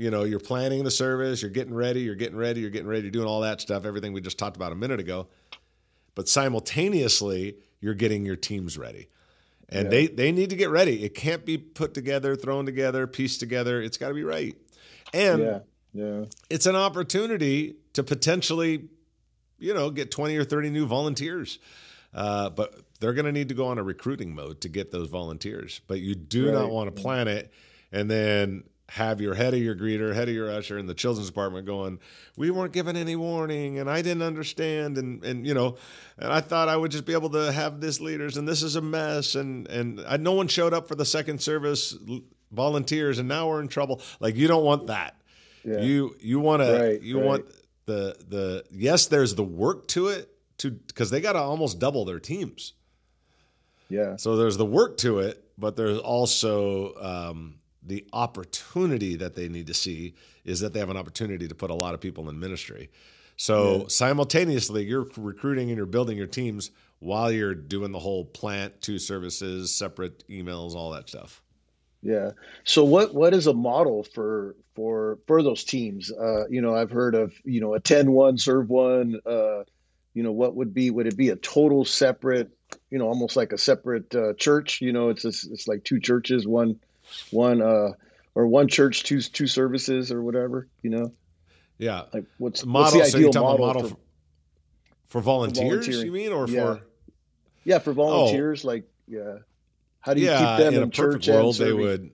you 0.00 0.10
know, 0.10 0.24
you're 0.24 0.40
planning 0.40 0.82
the 0.82 0.90
service, 0.90 1.42
you're 1.42 1.50
getting 1.50 1.74
ready, 1.74 2.00
you're 2.00 2.14
getting 2.14 2.38
ready, 2.38 2.62
you're 2.62 2.70
getting 2.70 2.88
ready, 2.88 3.02
you're 3.02 3.10
doing 3.10 3.26
all 3.26 3.42
that 3.42 3.60
stuff, 3.60 3.84
everything 3.84 4.14
we 4.14 4.22
just 4.22 4.38
talked 4.38 4.56
about 4.56 4.72
a 4.72 4.74
minute 4.74 4.98
ago. 4.98 5.28
But 6.14 6.26
simultaneously, 6.26 7.56
you're 7.80 7.92
getting 7.92 8.24
your 8.24 8.36
teams 8.36 8.78
ready. 8.78 9.08
And 9.68 9.92
they 9.92 10.06
they 10.06 10.32
need 10.32 10.48
to 10.50 10.56
get 10.56 10.70
ready. 10.70 11.04
It 11.04 11.14
can't 11.14 11.44
be 11.44 11.58
put 11.58 11.92
together, 11.92 12.34
thrown 12.34 12.64
together, 12.64 13.06
pieced 13.06 13.40
together. 13.40 13.82
It's 13.82 13.98
got 13.98 14.08
to 14.08 14.14
be 14.14 14.24
right. 14.24 14.56
And 15.12 15.42
Yeah, 15.42 15.58
yeah, 15.92 16.24
it's 16.48 16.64
an 16.64 16.76
opportunity 16.76 17.76
to 17.92 18.02
potentially, 18.02 18.88
you 19.60 19.74
know, 19.74 19.90
get 19.90 20.10
20 20.10 20.36
or 20.36 20.44
30 20.44 20.70
new 20.70 20.86
volunteers. 20.86 21.58
Uh, 22.12 22.50
but 22.50 22.74
they're 22.98 23.12
going 23.12 23.26
to 23.26 23.32
need 23.32 23.48
to 23.48 23.54
go 23.54 23.66
on 23.66 23.78
a 23.78 23.82
recruiting 23.82 24.34
mode 24.34 24.60
to 24.62 24.68
get 24.68 24.90
those 24.90 25.08
volunteers. 25.08 25.80
But 25.86 26.00
you 26.00 26.14
do 26.14 26.50
not 26.50 26.70
want 26.70 26.94
to 26.94 27.02
plan 27.02 27.28
it 27.28 27.52
and 27.92 28.10
then 28.10 28.64
have 28.90 29.20
your 29.20 29.34
head 29.34 29.54
of 29.54 29.60
your 29.60 29.76
greeter, 29.76 30.12
head 30.12 30.28
of 30.28 30.34
your 30.34 30.50
usher, 30.50 30.76
and 30.76 30.88
the 30.88 30.94
children's 30.94 31.28
department 31.28 31.64
going, 31.64 32.00
"We 32.36 32.50
weren't 32.50 32.72
given 32.72 32.96
any 32.96 33.14
warning, 33.14 33.78
and 33.78 33.88
I 33.88 34.02
didn't 34.02 34.24
understand, 34.24 34.98
and 34.98 35.24
and 35.24 35.46
you 35.46 35.54
know, 35.54 35.76
and 36.18 36.32
I 36.32 36.40
thought 36.40 36.68
I 36.68 36.76
would 36.76 36.90
just 36.90 37.04
be 37.04 37.12
able 37.12 37.30
to 37.30 37.52
have 37.52 37.80
this 37.80 38.00
leaders, 38.00 38.36
and 38.36 38.48
this 38.48 38.64
is 38.64 38.74
a 38.74 38.80
mess, 38.80 39.36
and 39.36 39.68
and 39.68 40.00
I, 40.08 40.16
no 40.16 40.32
one 40.32 40.48
showed 40.48 40.74
up 40.74 40.88
for 40.88 40.96
the 40.96 41.04
second 41.04 41.40
service, 41.40 41.96
volunteers, 42.50 43.20
and 43.20 43.28
now 43.28 43.48
we're 43.48 43.60
in 43.60 43.68
trouble. 43.68 44.02
Like 44.18 44.34
you 44.34 44.48
don't 44.48 44.64
want 44.64 44.88
that. 44.88 45.14
Yeah. 45.64 45.80
You 45.80 46.16
you 46.20 46.40
want 46.40 46.62
to 46.62 46.72
right, 46.72 47.00
you 47.00 47.18
right. 47.18 47.26
want 47.26 47.44
the 47.86 48.16
the 48.28 48.64
yes, 48.70 49.06
there's 49.06 49.34
the 49.34 49.44
work 49.44 49.88
to 49.88 50.08
it 50.08 50.30
to 50.58 50.70
because 50.70 51.10
they 51.10 51.20
got 51.20 51.32
to 51.32 51.38
almost 51.38 51.78
double 51.78 52.04
their 52.04 52.20
teams. 52.20 52.74
Yeah. 53.88 54.16
So 54.16 54.36
there's 54.36 54.56
the 54.56 54.66
work 54.66 54.96
to 54.98 55.18
it, 55.18 55.42
but 55.58 55.76
there's 55.76 55.98
also 55.98 56.94
um, 56.94 57.58
the 57.82 58.06
opportunity 58.12 59.16
that 59.16 59.34
they 59.34 59.48
need 59.48 59.66
to 59.66 59.74
see 59.74 60.14
is 60.44 60.60
that 60.60 60.72
they 60.72 60.78
have 60.78 60.90
an 60.90 60.96
opportunity 60.96 61.48
to 61.48 61.54
put 61.54 61.70
a 61.70 61.74
lot 61.74 61.94
of 61.94 62.00
people 62.00 62.28
in 62.28 62.38
ministry. 62.38 62.90
So 63.36 63.78
yeah. 63.78 63.84
simultaneously, 63.88 64.84
you're 64.84 65.08
recruiting 65.16 65.70
and 65.70 65.76
you're 65.76 65.86
building 65.86 66.16
your 66.16 66.26
teams 66.26 66.70
while 66.98 67.32
you're 67.32 67.54
doing 67.54 67.90
the 67.90 67.98
whole 67.98 68.24
plant, 68.24 68.80
two 68.82 68.98
services, 68.98 69.74
separate 69.74 70.26
emails, 70.28 70.74
all 70.74 70.90
that 70.90 71.08
stuff. 71.08 71.42
Yeah. 72.02 72.30
So 72.64 72.84
what 72.84 73.14
what 73.14 73.34
is 73.34 73.46
a 73.46 73.52
model 73.52 74.04
for 74.04 74.56
for 74.74 75.18
for 75.26 75.42
those 75.42 75.64
teams? 75.64 76.10
Uh, 76.10 76.48
you 76.48 76.60
know, 76.60 76.74
I've 76.74 76.90
heard 76.90 77.14
of 77.14 77.32
you 77.44 77.60
know 77.60 77.74
a 77.74 77.80
10-1 77.80 78.40
serve 78.40 78.70
one. 78.70 79.20
Uh, 79.26 79.64
you 80.14 80.22
know, 80.22 80.32
what 80.32 80.56
would 80.56 80.72
be 80.72 80.90
would 80.90 81.06
it 81.06 81.16
be 81.16 81.28
a 81.28 81.36
total 81.36 81.84
separate? 81.84 82.50
You 82.90 82.98
know, 82.98 83.06
almost 83.06 83.36
like 83.36 83.52
a 83.52 83.58
separate 83.58 84.14
uh, 84.14 84.32
church. 84.34 84.80
You 84.80 84.92
know, 84.92 85.10
it's 85.10 85.24
a, 85.24 85.28
it's 85.28 85.68
like 85.68 85.84
two 85.84 86.00
churches, 86.00 86.46
one 86.46 86.80
one 87.30 87.60
uh 87.60 87.92
or 88.34 88.46
one 88.46 88.68
church, 88.68 89.02
two 89.02 89.20
two 89.20 89.46
services 89.46 90.10
or 90.10 90.22
whatever. 90.22 90.68
You 90.82 90.90
know. 90.90 91.12
Yeah. 91.80 92.02
Like 92.12 92.24
what's 92.38 92.64
model? 92.64 92.98
What's 92.98 93.12
the 93.12 93.18
ideal 93.18 93.32
so 93.32 93.42
model, 93.42 93.66
model 93.66 93.88
for, 93.88 93.96
for, 95.08 95.20
volunteers? 95.20 95.86
For 95.86 95.92
you 95.92 96.12
mean, 96.12 96.32
or 96.32 96.46
yeah. 96.46 96.60
for? 96.60 96.80
Yeah, 97.64 97.78
for 97.78 97.92
volunteers. 97.92 98.64
Oh. 98.64 98.68
Like, 98.68 98.84
yeah. 99.08 99.38
How 100.00 100.14
do 100.14 100.20
you 100.20 100.28
yeah, 100.28 100.38
keep 100.38 100.64
them 100.64 100.74
in, 100.74 100.82
in 100.82 100.88
a 100.88 100.90
perfect 100.90 101.28
world? 101.28 101.56
They 101.56 101.72
would. 101.72 102.10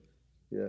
Yeah. 0.51 0.67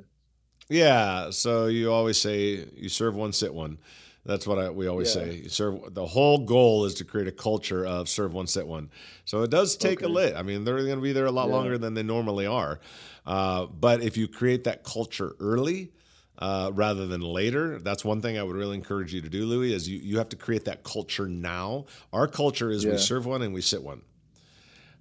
Yeah. 0.69 1.31
So 1.31 1.67
you 1.67 1.93
always 1.93 2.21
say 2.21 2.67
you 2.77 2.89
serve 2.89 3.15
one, 3.15 3.33
sit 3.33 3.53
one. 3.53 3.79
That's 4.25 4.47
what 4.47 4.59
I, 4.59 4.71
we 4.71 4.87
always 4.87 5.15
yeah. 5.15 5.25
say. 5.25 5.35
You 5.37 5.49
serve. 5.49 5.95
The 5.95 6.07
whole 6.07 6.39
goal 6.39 6.85
is 6.85 6.95
to 6.95 7.05
create 7.05 7.29
a 7.29 7.33
culture 7.33 7.85
of 7.87 8.09
serve 8.09 8.35
one, 8.35 8.47
sit 8.47 8.67
one. 8.67 8.91
So 9.25 9.43
it 9.43 9.51
does 9.51 9.77
take 9.77 10.03
okay. 10.03 10.07
a 10.07 10.09
lit. 10.09 10.37
I 10.37 10.43
mean, 10.43 10.65
they're 10.65 10.77
going 10.77 10.97
to 10.97 11.03
be 11.03 11.13
there 11.13 11.27
a 11.27 11.31
lot 11.31 11.49
yeah. 11.49 11.55
longer 11.55 11.79
than 11.79 11.95
they 11.95 12.03
normally 12.03 12.47
are. 12.47 12.81
Uh, 13.27 13.67
but 13.67 14.03
if 14.03 14.17
you 14.17 14.29
create 14.29 14.65
that 14.65 14.85
culture 14.85 15.35
early, 15.41 15.93
uh, 16.39 16.71
rather 16.75 17.07
than 17.07 17.21
later. 17.21 17.79
That's 17.79 18.05
one 18.05 18.23
thing 18.23 18.39
I 18.39 18.43
would 18.43 18.57
really 18.57 18.77
encourage 18.77 19.13
you 19.13 19.21
to 19.21 19.29
do, 19.29 19.45
Louie. 19.45 19.73
Is 19.73 19.89
you 19.89 19.99
you 19.99 20.19
have 20.19 20.29
to 20.31 20.37
create 20.37 20.65
that 20.67 20.85
culture 20.85 21.29
now. 21.29 21.87
Our 22.13 22.29
culture 22.29 22.71
is 22.71 22.85
yeah. 22.85 22.93
we 22.93 22.99
serve 22.99 23.27
one 23.27 23.43
and 23.43 23.53
we 23.53 23.61
sit 23.61 23.83
one. 23.83 24.03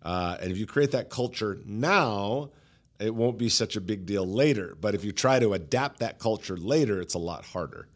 Uh, 0.03 0.37
and 0.41 0.51
if 0.51 0.57
you 0.57 0.65
create 0.65 0.91
that 0.91 1.09
culture 1.09 1.59
now, 1.65 2.51
it 2.99 3.13
won't 3.13 3.37
be 3.37 3.49
such 3.49 3.75
a 3.75 3.81
big 3.81 4.05
deal 4.05 4.25
later. 4.25 4.75
But 4.79 4.95
if 4.95 5.03
you 5.03 5.11
try 5.11 5.39
to 5.39 5.53
adapt 5.53 5.99
that 5.99 6.19
culture 6.19 6.57
later, 6.57 7.01
it's 7.01 7.13
a 7.13 7.19
lot 7.19 7.45
harder. 7.45 7.87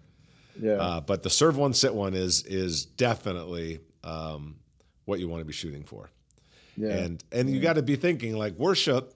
Yeah. 0.59 0.73
Uh, 0.73 1.01
but 1.01 1.23
the 1.23 1.29
serve 1.29 1.57
one, 1.57 1.73
sit 1.73 1.93
one 1.93 2.13
is 2.13 2.43
is 2.43 2.85
definitely 2.85 3.79
um, 4.03 4.57
what 5.05 5.19
you 5.19 5.27
want 5.27 5.41
to 5.41 5.45
be 5.45 5.53
shooting 5.53 5.83
for. 5.83 6.09
Yeah. 6.77 6.89
And 6.89 7.23
and 7.31 7.49
yeah. 7.49 7.55
you 7.55 7.61
got 7.61 7.73
to 7.73 7.83
be 7.83 7.95
thinking 7.95 8.35
like 8.35 8.55
worship. 8.55 9.13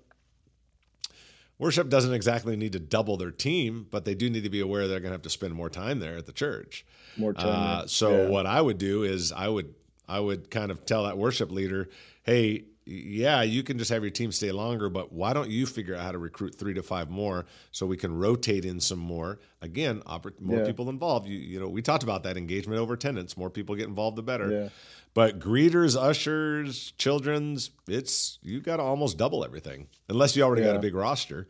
Worship 1.58 1.88
doesn't 1.88 2.14
exactly 2.14 2.58
need 2.58 2.74
to 2.74 2.80
double 2.80 3.16
their 3.16 3.32
team, 3.32 3.88
but 3.90 4.04
they 4.04 4.14
do 4.14 4.30
need 4.30 4.44
to 4.44 4.50
be 4.50 4.60
aware 4.60 4.90
they're 4.90 5.00
going 5.00 5.12
to 5.12 5.16
have 5.16 5.22
to 5.22 5.30
spend 5.30 5.54
more 5.54 5.70
time 5.70 6.00
there 6.00 6.18
at 6.18 6.26
the 6.26 6.34
church. 6.34 6.86
More 7.16 7.34
time. 7.34 7.84
Uh, 7.84 7.88
so 7.88 8.24
yeah. 8.24 8.28
what 8.28 8.46
I 8.46 8.60
would 8.60 8.78
do 8.78 9.04
is 9.04 9.32
I 9.32 9.48
would 9.48 9.74
I 10.08 10.20
would 10.20 10.52
kind 10.52 10.70
of 10.72 10.86
tell 10.86 11.06
that 11.06 11.18
worship 11.18 11.52
leader, 11.52 11.90
hey, 12.24 12.66
yeah, 12.86 13.42
you 13.42 13.64
can 13.64 13.80
just 13.80 13.90
have 13.90 14.04
your 14.04 14.12
team 14.12 14.32
stay 14.32 14.52
longer, 14.52 14.90
but 14.90 15.12
why 15.12 15.34
don't 15.34 15.50
you 15.50 15.66
figure 15.66 15.96
out 15.96 16.04
how 16.04 16.12
to 16.12 16.20
recruit 16.20 16.54
three 16.54 16.76
to 16.76 16.84
five 16.84 17.10
more 17.10 17.46
so 17.72 17.88
we 17.88 17.98
can 17.98 18.16
rotate 18.16 18.64
in 18.64 18.80
some 18.80 19.00
more? 19.00 19.40
Again, 19.62 20.04
more 20.40 20.60
yeah. 20.60 20.66
people 20.66 20.90
involved. 20.90 21.28
You, 21.28 21.38
you 21.38 21.60
know, 21.60 21.68
we 21.68 21.82
talked 21.82 22.04
about 22.04 22.24
that 22.24 22.38
engagement 22.38 22.80
over 22.80 22.94
attendance. 22.94 23.36
More 23.36 23.50
people 23.50 23.76
get 23.76 23.88
involved, 23.88 24.18
the 24.18 24.24
better. 24.24 24.52
Yeah. 24.52 24.70
But 25.16 25.40
greeters, 25.40 26.00
ushers, 26.00 26.92
children's, 26.98 27.72
it's 27.88 28.38
you 28.44 28.62
got 28.62 28.78
to 28.78 28.84
almost 28.84 29.18
double 29.18 29.44
everything, 29.44 29.88
unless 30.08 30.36
you 30.36 30.44
already 30.44 30.62
yeah. 30.62 30.70
got 30.70 30.76
a 30.76 30.82
big 30.82 30.94
roster. 30.94 31.48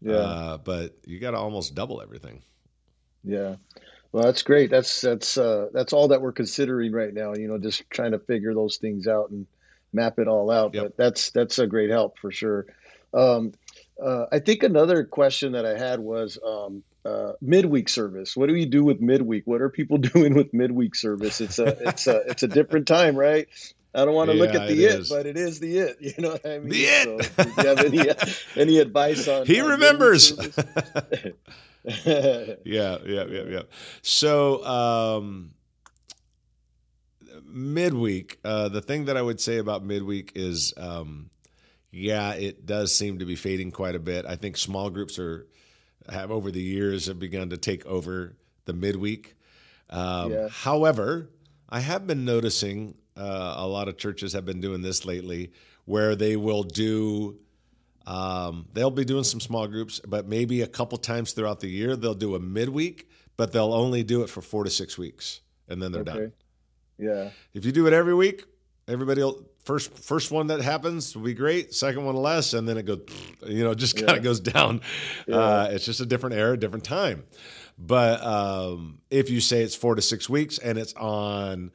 Yeah, 0.00 0.14
uh, 0.14 0.58
but 0.58 0.96
you 1.06 1.20
got 1.20 1.32
to 1.32 1.36
almost 1.36 1.74
double 1.74 2.02
everything. 2.02 2.42
Yeah. 3.22 3.56
Well, 4.10 4.24
that's 4.24 4.42
great. 4.42 4.70
That's 4.70 5.00
that's 5.00 5.38
uh, 5.38 5.68
that's 5.72 5.92
all 5.92 6.08
that 6.08 6.22
we're 6.22 6.32
considering 6.32 6.92
right 6.92 7.12
now. 7.12 7.34
You 7.34 7.48
know, 7.48 7.58
just 7.58 7.88
trying 7.90 8.12
to 8.12 8.18
figure 8.18 8.54
those 8.54 8.76
things 8.76 9.06
out 9.06 9.30
and 9.30 9.46
map 9.94 10.18
it 10.18 10.28
all 10.28 10.50
out. 10.50 10.74
Yep. 10.74 10.82
But 10.82 10.96
that's 10.96 11.30
that's 11.30 11.58
a 11.58 11.66
great 11.66 11.90
help 11.90 12.18
for 12.18 12.30
sure. 12.30 12.66
Um, 13.12 13.52
uh, 14.02 14.26
I 14.32 14.40
think 14.40 14.62
another 14.62 15.04
question 15.04 15.52
that 15.52 15.64
I 15.64 15.78
had 15.78 16.00
was 16.00 16.38
um, 16.44 16.82
uh, 17.04 17.32
midweek 17.40 17.88
service. 17.88 18.36
What 18.36 18.48
do 18.48 18.54
we 18.54 18.66
do 18.66 18.84
with 18.84 19.00
midweek? 19.00 19.46
What 19.46 19.60
are 19.60 19.68
people 19.68 19.98
doing 20.14 20.34
with 20.34 20.52
midweek 20.52 20.94
service? 20.94 21.40
It's 21.40 21.58
a 21.58 21.88
it's 21.88 22.06
a 22.06 22.16
it's 22.28 22.42
a 22.42 22.48
different 22.48 22.86
time, 22.86 23.16
right? 23.16 23.48
I 23.96 24.04
don't 24.04 24.14
want 24.14 24.30
to 24.30 24.36
yeah, 24.36 24.42
look 24.42 24.54
at 24.54 24.66
the 24.66 24.84
it, 24.84 25.00
it 25.02 25.06
but 25.08 25.24
it 25.24 25.36
is 25.36 25.60
the 25.60 25.78
it. 25.78 25.96
You 26.00 26.14
know 26.18 26.30
what 26.32 26.44
I 26.44 26.58
mean? 26.58 26.70
The 26.70 26.84
it. 26.84 27.24
So, 27.24 27.44
do 27.44 27.50
you 27.62 27.68
have 27.68 27.78
any 27.78 28.60
any 28.60 28.78
advice 28.78 29.28
on? 29.28 29.46
He 29.46 29.60
on 29.60 29.70
remembers. 29.70 30.32
yeah, 31.84 32.54
yeah, 32.64 32.96
yeah, 33.04 33.24
yeah. 33.26 33.62
So. 34.02 34.64
Um, 34.64 35.50
midweek, 37.54 38.38
uh, 38.44 38.68
the 38.68 38.82
thing 38.82 39.06
that 39.06 39.16
I 39.16 39.22
would 39.22 39.40
say 39.40 39.58
about 39.58 39.84
midweek 39.84 40.32
is, 40.34 40.74
um, 40.76 41.30
yeah, 41.90 42.32
it 42.32 42.66
does 42.66 42.96
seem 42.96 43.20
to 43.20 43.24
be 43.24 43.36
fading 43.36 43.70
quite 43.70 43.94
a 43.94 44.00
bit. 44.00 44.26
I 44.26 44.36
think 44.36 44.56
small 44.56 44.90
groups 44.90 45.18
are 45.18 45.46
have 46.10 46.30
over 46.30 46.50
the 46.50 46.60
years 46.60 47.06
have 47.06 47.18
begun 47.18 47.50
to 47.50 47.56
take 47.56 47.86
over 47.86 48.36
the 48.66 48.72
midweek. 48.72 49.36
Um, 49.88 50.32
yeah. 50.32 50.48
However, 50.48 51.30
I 51.68 51.80
have 51.80 52.06
been 52.06 52.24
noticing 52.24 52.96
uh, 53.16 53.54
a 53.56 53.66
lot 53.66 53.88
of 53.88 53.96
churches 53.96 54.32
have 54.32 54.44
been 54.44 54.60
doing 54.60 54.82
this 54.82 55.04
lately, 55.04 55.52
where 55.84 56.16
they 56.16 56.36
will 56.36 56.62
do. 56.62 57.38
Um, 58.06 58.66
they'll 58.72 58.90
be 58.90 59.04
doing 59.04 59.24
some 59.24 59.40
small 59.40 59.66
groups, 59.66 60.00
but 60.06 60.26
maybe 60.26 60.60
a 60.60 60.66
couple 60.66 60.98
times 60.98 61.32
throughout 61.32 61.60
the 61.60 61.68
year 61.68 61.96
they'll 61.96 62.12
do 62.14 62.34
a 62.34 62.40
midweek, 62.40 63.08
but 63.36 63.52
they'll 63.52 63.72
only 63.72 64.02
do 64.02 64.22
it 64.22 64.28
for 64.28 64.42
four 64.42 64.64
to 64.64 64.70
six 64.70 64.98
weeks, 64.98 65.40
and 65.68 65.80
then 65.80 65.92
they're 65.92 66.02
okay. 66.02 66.12
done. 66.12 66.32
Yeah. 66.98 67.30
If 67.52 67.64
you 67.64 67.72
do 67.72 67.86
it 67.86 67.92
every 67.92 68.14
week, 68.14 68.44
everybody 68.88 69.22
will 69.22 69.44
first 69.64 69.96
first 69.98 70.30
one 70.30 70.48
that 70.48 70.60
happens 70.60 71.16
will 71.16 71.24
be 71.24 71.34
great. 71.34 71.74
Second 71.74 72.04
one 72.04 72.16
less, 72.16 72.54
and 72.54 72.68
then 72.68 72.76
it 72.76 72.84
goes, 72.86 73.00
you 73.46 73.64
know, 73.64 73.74
just 73.74 73.96
kind 73.96 74.10
of 74.10 74.16
yeah. 74.16 74.22
goes 74.22 74.40
down. 74.40 74.80
Yeah. 75.26 75.36
Uh, 75.36 75.68
it's 75.72 75.84
just 75.84 76.00
a 76.00 76.06
different 76.06 76.36
era, 76.36 76.56
different 76.56 76.84
time. 76.84 77.24
But 77.78 78.22
um, 78.22 79.00
if 79.10 79.30
you 79.30 79.40
say 79.40 79.62
it's 79.62 79.74
four 79.74 79.94
to 79.94 80.02
six 80.02 80.28
weeks 80.28 80.58
and 80.58 80.78
it's 80.78 80.94
on 80.94 81.72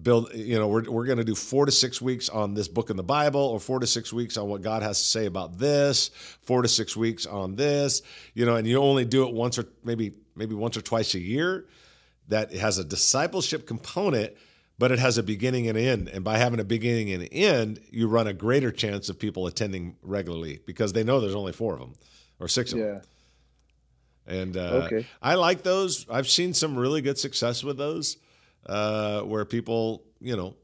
build, 0.00 0.32
you 0.34 0.58
know, 0.58 0.68
we're 0.68 0.88
we're 0.88 1.06
going 1.06 1.18
to 1.18 1.24
do 1.24 1.34
four 1.34 1.66
to 1.66 1.72
six 1.72 2.00
weeks 2.00 2.28
on 2.28 2.54
this 2.54 2.68
book 2.68 2.90
in 2.90 2.96
the 2.96 3.02
Bible, 3.02 3.40
or 3.40 3.58
four 3.58 3.80
to 3.80 3.86
six 3.86 4.12
weeks 4.12 4.36
on 4.36 4.48
what 4.48 4.62
God 4.62 4.82
has 4.82 4.98
to 4.98 5.04
say 5.04 5.26
about 5.26 5.58
this, 5.58 6.10
four 6.42 6.62
to 6.62 6.68
six 6.68 6.96
weeks 6.96 7.26
on 7.26 7.56
this, 7.56 8.02
you 8.34 8.46
know, 8.46 8.56
and 8.56 8.66
you 8.66 8.78
only 8.78 9.04
do 9.04 9.26
it 9.26 9.34
once 9.34 9.58
or 9.58 9.64
maybe 9.82 10.12
maybe 10.36 10.54
once 10.54 10.76
or 10.76 10.82
twice 10.82 11.14
a 11.14 11.20
year. 11.20 11.66
That 12.28 12.52
has 12.52 12.78
a 12.78 12.84
discipleship 12.84 13.66
component 13.66 14.34
but 14.80 14.90
it 14.90 14.98
has 14.98 15.18
a 15.18 15.22
beginning 15.22 15.68
and 15.68 15.76
an 15.76 15.84
end. 15.84 16.08
And 16.08 16.24
by 16.24 16.38
having 16.38 16.58
a 16.58 16.64
beginning 16.64 17.12
and 17.12 17.22
an 17.22 17.28
end, 17.28 17.80
you 17.90 18.08
run 18.08 18.26
a 18.26 18.32
greater 18.32 18.72
chance 18.72 19.10
of 19.10 19.18
people 19.18 19.46
attending 19.46 19.96
regularly 20.02 20.60
because 20.64 20.94
they 20.94 21.04
know 21.04 21.20
there's 21.20 21.34
only 21.34 21.52
four 21.52 21.74
of 21.74 21.80
them 21.80 21.92
or 22.40 22.48
six 22.48 22.72
of 22.72 22.78
yeah. 22.78 22.84
them. 22.86 23.02
And 24.26 24.56
uh, 24.56 24.86
okay. 24.86 25.06
I 25.20 25.34
like 25.34 25.62
those. 25.64 26.06
I've 26.08 26.30
seen 26.30 26.54
some 26.54 26.78
really 26.78 27.02
good 27.02 27.18
success 27.18 27.62
with 27.62 27.76
those 27.76 28.16
uh, 28.64 29.20
where 29.20 29.44
people, 29.44 30.02
you 30.18 30.34
know, 30.34 30.54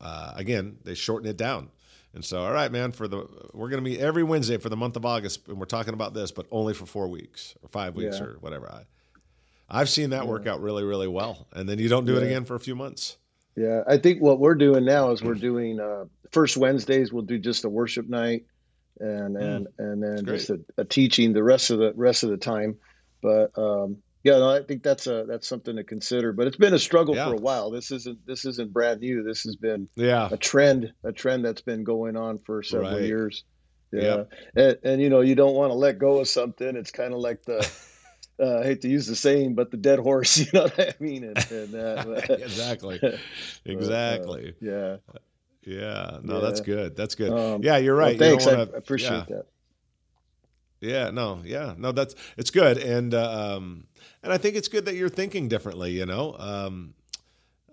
uh, 0.00 0.32
again, 0.34 0.78
they 0.82 0.94
shorten 0.94 1.30
it 1.30 1.36
down. 1.36 1.70
And 2.12 2.24
so, 2.24 2.42
all 2.42 2.52
right, 2.52 2.72
man, 2.72 2.90
for 2.90 3.06
the 3.06 3.18
we're 3.54 3.68
going 3.68 3.84
to 3.84 3.88
meet 3.88 4.00
every 4.00 4.24
Wednesday 4.24 4.56
for 4.56 4.68
the 4.68 4.76
month 4.76 4.96
of 4.96 5.06
August, 5.06 5.46
and 5.46 5.60
we're 5.60 5.66
talking 5.66 5.94
about 5.94 6.12
this, 6.12 6.32
but 6.32 6.46
only 6.50 6.74
for 6.74 6.86
four 6.86 7.06
weeks 7.06 7.54
or 7.62 7.68
five 7.68 7.94
weeks 7.94 8.18
yeah. 8.18 8.24
or 8.24 8.38
whatever. 8.40 8.68
I, 8.68 8.82
I've 9.68 9.88
seen 9.88 10.10
that 10.10 10.24
yeah. 10.24 10.28
work 10.28 10.48
out 10.48 10.60
really, 10.60 10.82
really 10.82 11.06
well, 11.06 11.46
and 11.52 11.68
then 11.68 11.78
you 11.78 11.88
don't 11.88 12.04
do 12.04 12.16
it 12.16 12.24
again 12.24 12.44
for 12.44 12.56
a 12.56 12.60
few 12.60 12.74
months. 12.74 13.16
Yeah, 13.56 13.82
I 13.86 13.98
think 13.98 14.22
what 14.22 14.38
we're 14.38 14.54
doing 14.54 14.84
now 14.84 15.10
is 15.10 15.22
we're 15.22 15.34
doing 15.34 15.80
uh, 15.80 16.04
first 16.30 16.56
Wednesdays. 16.56 17.12
We'll 17.12 17.24
do 17.24 17.38
just 17.38 17.64
a 17.64 17.68
worship 17.68 18.08
night, 18.08 18.44
and 18.98 19.36
hmm. 19.36 19.42
and 19.42 19.66
mm, 19.66 19.70
and 19.78 20.02
then 20.02 20.24
just 20.24 20.50
a, 20.50 20.60
a, 20.78 20.84
teaching 20.84 21.32
the 21.32 21.42
rest 21.42 21.70
of 21.70 21.78
the 21.78 21.92
rest 21.96 22.22
of 22.22 22.30
the 22.30 22.36
time. 22.36 22.76
But 23.22 23.56
um, 23.58 23.98
yeah, 24.22 24.38
no, 24.38 24.50
I 24.50 24.62
think 24.62 24.82
that's 24.82 25.06
a 25.06 25.24
that's 25.26 25.48
something 25.48 25.76
to 25.76 25.84
consider. 25.84 26.32
But 26.32 26.46
it's 26.46 26.56
been 26.56 26.74
a 26.74 26.78
struggle 26.78 27.16
yeah. 27.16 27.28
for 27.28 27.34
a 27.34 27.38
while. 27.38 27.70
This 27.70 27.90
isn't 27.90 28.24
this 28.26 28.44
isn't 28.44 28.72
brand 28.72 29.00
new. 29.00 29.22
This 29.22 29.42
has 29.42 29.56
been 29.56 29.88
yeah 29.96 30.28
a 30.30 30.36
trend 30.36 30.92
a 31.04 31.12
trend 31.12 31.44
that's 31.44 31.62
been 31.62 31.84
going 31.84 32.16
on 32.16 32.38
for 32.38 32.62
several 32.62 32.92
right. 32.92 33.02
years. 33.02 33.44
Yeah, 33.92 34.24
and, 34.54 34.78
and, 34.84 35.02
you 35.02 35.10
know 35.10 35.20
you 35.20 35.34
don't 35.34 35.56
want 35.56 35.70
to 35.70 35.74
let 35.74 35.98
go 35.98 36.20
of 36.20 36.28
something. 36.28 36.76
It's 36.76 36.92
kind 36.92 37.12
of 37.12 37.18
like 37.18 37.42
the 37.42 37.58
uh, 38.40 38.60
I 38.60 38.64
hate 38.64 38.80
to 38.82 38.88
use 38.88 39.06
the 39.06 39.16
saying, 39.16 39.54
but 39.54 39.70
the 39.70 39.76
dead 39.76 39.98
horse. 39.98 40.38
You 40.40 40.46
know 40.54 40.62
what 40.62 40.80
I 40.80 40.94
mean? 41.00 41.24
And, 41.24 41.50
and 41.50 41.74
uh, 41.74 42.20
exactly, 42.28 43.00
exactly. 43.64 44.54
Uh, 44.62 44.64
yeah, 44.64 44.96
yeah. 45.62 46.18
No, 46.22 46.34
yeah. 46.34 46.40
that's 46.40 46.60
good. 46.60 46.96
That's 46.96 47.14
good. 47.14 47.32
Um, 47.32 47.62
yeah, 47.62 47.76
you're 47.76 47.94
right. 47.94 48.18
Well, 48.18 48.30
thanks. 48.30 48.46
Wanna, 48.46 48.68
I 48.74 48.76
appreciate 48.76 49.10
yeah. 49.10 49.24
that. 49.28 49.46
Yeah, 50.80 51.10
no, 51.10 51.42
yeah, 51.44 51.74
no, 51.76 51.92
that's 51.92 52.14
it's 52.38 52.50
good, 52.50 52.78
and 52.78 53.12
uh, 53.12 53.56
um, 53.56 53.84
and 54.22 54.32
I 54.32 54.38
think 54.38 54.56
it's 54.56 54.68
good 54.68 54.86
that 54.86 54.94
you're 54.94 55.10
thinking 55.10 55.46
differently. 55.46 55.90
You 55.90 56.06
know, 56.06 56.34
um, 56.38 56.94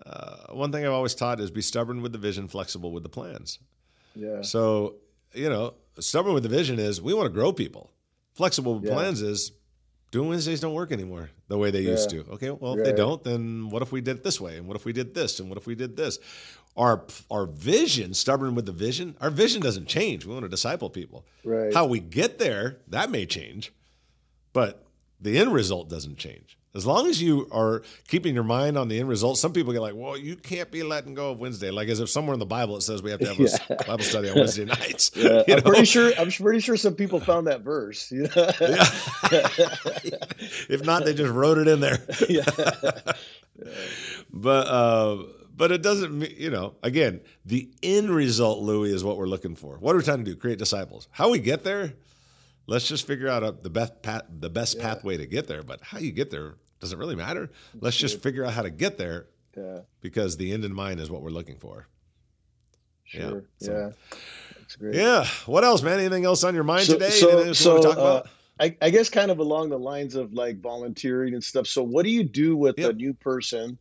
uh, 0.04 0.52
one 0.52 0.72
thing 0.72 0.84
I've 0.84 0.92
always 0.92 1.14
taught 1.14 1.40
is 1.40 1.50
be 1.50 1.62
stubborn 1.62 2.02
with 2.02 2.12
the 2.12 2.18
vision, 2.18 2.48
flexible 2.48 2.92
with 2.92 3.04
the 3.04 3.08
plans. 3.08 3.60
Yeah. 4.14 4.42
So 4.42 4.96
you 5.32 5.48
know, 5.48 5.74
stubborn 5.98 6.34
with 6.34 6.42
the 6.42 6.48
vision 6.50 6.78
is 6.78 7.00
we 7.00 7.14
want 7.14 7.26
to 7.26 7.32
grow 7.32 7.52
people. 7.52 7.90
Flexible 8.34 8.74
with 8.74 8.84
yeah. 8.84 8.94
plans 8.94 9.22
is 9.22 9.52
doing 10.10 10.28
Wednesdays 10.28 10.60
don't 10.60 10.74
work 10.74 10.92
anymore 10.92 11.30
the 11.48 11.58
way 11.58 11.70
they 11.70 11.80
yeah. 11.80 11.92
used 11.92 12.10
to. 12.10 12.24
Okay, 12.32 12.50
well 12.50 12.78
if 12.78 12.84
they 12.84 12.92
don't, 12.92 13.22
then 13.22 13.70
what 13.70 13.82
if 13.82 13.92
we 13.92 14.00
did 14.00 14.18
it 14.18 14.24
this 14.24 14.40
way? 14.40 14.56
And 14.56 14.66
what 14.66 14.76
if 14.76 14.84
we 14.84 14.92
did 14.92 15.14
this? 15.14 15.40
And 15.40 15.48
what 15.48 15.58
if 15.58 15.66
we 15.66 15.74
did 15.74 15.96
this? 15.96 16.18
Our 16.76 17.04
our 17.30 17.46
vision, 17.46 18.14
stubborn 18.14 18.54
with 18.54 18.66
the 18.66 18.72
vision, 18.72 19.16
our 19.20 19.30
vision 19.30 19.60
doesn't 19.60 19.88
change. 19.88 20.24
We 20.24 20.32
want 20.32 20.44
to 20.44 20.48
disciple 20.48 20.90
people. 20.90 21.24
Right. 21.44 21.74
How 21.74 21.86
we 21.86 22.00
get 22.00 22.38
there, 22.38 22.78
that 22.88 23.10
may 23.10 23.26
change, 23.26 23.72
but 24.52 24.84
the 25.20 25.38
end 25.38 25.52
result 25.52 25.88
doesn't 25.88 26.18
change. 26.18 26.56
As 26.78 26.86
long 26.86 27.08
as 27.08 27.20
you 27.20 27.48
are 27.50 27.82
keeping 28.06 28.36
your 28.36 28.44
mind 28.44 28.78
on 28.78 28.86
the 28.86 29.00
end 29.00 29.08
result, 29.08 29.36
some 29.36 29.52
people 29.52 29.72
get 29.72 29.82
like, 29.82 29.96
"Well, 29.96 30.16
you 30.16 30.36
can't 30.36 30.70
be 30.70 30.84
letting 30.84 31.12
go 31.12 31.32
of 31.32 31.40
Wednesday," 31.40 31.72
like 31.72 31.88
as 31.88 31.98
if 31.98 32.08
somewhere 32.08 32.34
in 32.34 32.38
the 32.38 32.46
Bible 32.46 32.76
it 32.76 32.82
says 32.82 33.02
we 33.02 33.10
have 33.10 33.18
to 33.18 33.26
have 33.26 33.38
yeah. 33.40 33.56
a 33.68 33.84
Bible 33.84 34.04
study 34.04 34.30
on 34.30 34.36
Wednesday 34.36 34.64
nights. 34.64 35.10
Yeah. 35.18 35.42
I'm 35.48 35.56
know? 35.56 35.62
pretty 35.62 35.84
sure. 35.84 36.12
I'm 36.16 36.30
pretty 36.30 36.60
sure 36.60 36.76
some 36.76 36.94
people 36.94 37.18
found 37.18 37.48
that 37.48 37.62
verse. 37.62 38.12
yeah. 38.12 38.28
if 40.68 40.84
not, 40.84 41.04
they 41.04 41.12
just 41.12 41.32
wrote 41.32 41.58
it 41.58 41.66
in 41.66 41.80
there. 41.80 41.98
yeah. 42.28 42.44
But 44.32 44.66
uh, 44.68 45.24
but 45.56 45.72
it 45.72 45.82
doesn't. 45.82 46.16
Mean 46.16 46.32
you 46.36 46.50
know, 46.50 46.76
again, 46.84 47.20
the 47.44 47.68
end 47.82 48.10
result, 48.10 48.60
Louie, 48.60 48.92
is 48.92 49.02
what 49.02 49.16
we're 49.16 49.26
looking 49.26 49.56
for. 49.56 49.78
What 49.78 49.96
are 49.96 49.98
we 49.98 50.04
trying 50.04 50.24
to 50.24 50.24
do? 50.24 50.36
Create 50.36 50.60
disciples. 50.60 51.08
How 51.10 51.30
we 51.30 51.40
get 51.40 51.64
there? 51.64 51.94
Let's 52.68 52.86
just 52.86 53.04
figure 53.04 53.28
out 53.28 53.42
a, 53.42 53.50
the 53.50 53.70
best 53.70 54.00
path, 54.02 54.22
the 54.28 54.50
best 54.50 54.76
yeah. 54.76 54.82
pathway 54.82 55.16
to 55.16 55.26
get 55.26 55.48
there. 55.48 55.64
But 55.64 55.80
how 55.82 55.98
you 55.98 56.12
get 56.12 56.30
there 56.30 56.54
doesn't 56.80 56.98
really 56.98 57.16
matter. 57.16 57.50
Let's 57.80 57.96
just 57.96 58.22
figure 58.22 58.44
out 58.44 58.52
how 58.52 58.62
to 58.62 58.70
get 58.70 58.98
there. 58.98 59.26
Yeah. 59.56 59.80
Because 60.00 60.36
the 60.36 60.52
end 60.52 60.64
in 60.64 60.72
mind 60.72 61.00
is 61.00 61.10
what 61.10 61.22
we're 61.22 61.30
looking 61.30 61.56
for. 61.56 61.88
Sure. 63.04 63.44
Yeah. 63.58 63.66
So, 63.66 63.72
yeah. 63.72 64.18
That's 64.58 64.76
great. 64.76 64.94
Yeah. 64.94 65.26
What 65.46 65.64
else, 65.64 65.82
man? 65.82 65.98
Anything 65.98 66.24
else 66.24 66.44
on 66.44 66.54
your 66.54 66.64
mind 66.64 66.86
so, 66.86 66.92
today? 66.92 67.10
So, 67.10 67.52
so 67.52 67.90
uh, 67.90 68.22
I, 68.60 68.76
I, 68.82 68.90
guess 68.90 69.08
kind 69.08 69.30
of 69.30 69.38
along 69.38 69.70
the 69.70 69.78
lines 69.78 70.14
of 70.14 70.34
like 70.34 70.60
volunteering 70.60 71.34
and 71.34 71.42
stuff. 71.42 71.66
So, 71.66 71.82
what 71.82 72.04
do 72.04 72.10
you 72.10 72.22
do 72.22 72.56
with 72.56 72.78
yep. 72.78 72.90
a 72.90 72.92
new 72.92 73.14
person 73.14 73.78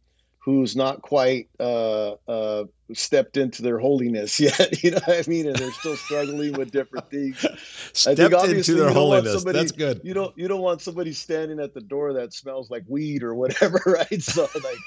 who's 0.48 0.78
not 0.78 1.02
quite 1.02 1.50
uh, 1.60 2.14
uh, 2.26 2.64
stepped 2.94 3.36
into 3.36 3.62
their 3.62 3.78
holiness 3.78 4.40
yet. 4.40 4.82
You 4.82 4.92
know 4.92 5.02
what 5.04 5.28
I 5.28 5.30
mean? 5.30 5.46
And 5.46 5.58
they're 5.58 5.74
still 5.74 5.98
struggling 5.98 6.54
with 6.54 6.72
different 6.72 7.12
things. 7.12 7.40
stepped 7.92 8.18
I 8.18 8.24
think 8.24 8.34
obviously 8.34 8.76
into 8.76 8.86
their 8.86 8.94
holiness. 8.94 9.34
Somebody, 9.34 9.60
That's 9.60 9.74
good. 9.74 10.00
You 10.06 10.14
don't 10.14 10.38
you 10.38 10.48
don't 10.48 10.62
want 10.62 10.82
somebody 10.82 11.12
standing 11.12 11.60
at 11.60 11.74
the 11.74 11.82
door 11.82 12.14
that 12.14 12.32
smells 12.32 12.72
like 12.72 12.86
weed 12.88 13.24
or 13.24 13.36
whatever, 13.36 13.82
right? 13.86 14.24
So 14.24 14.48
like, 14.56 14.78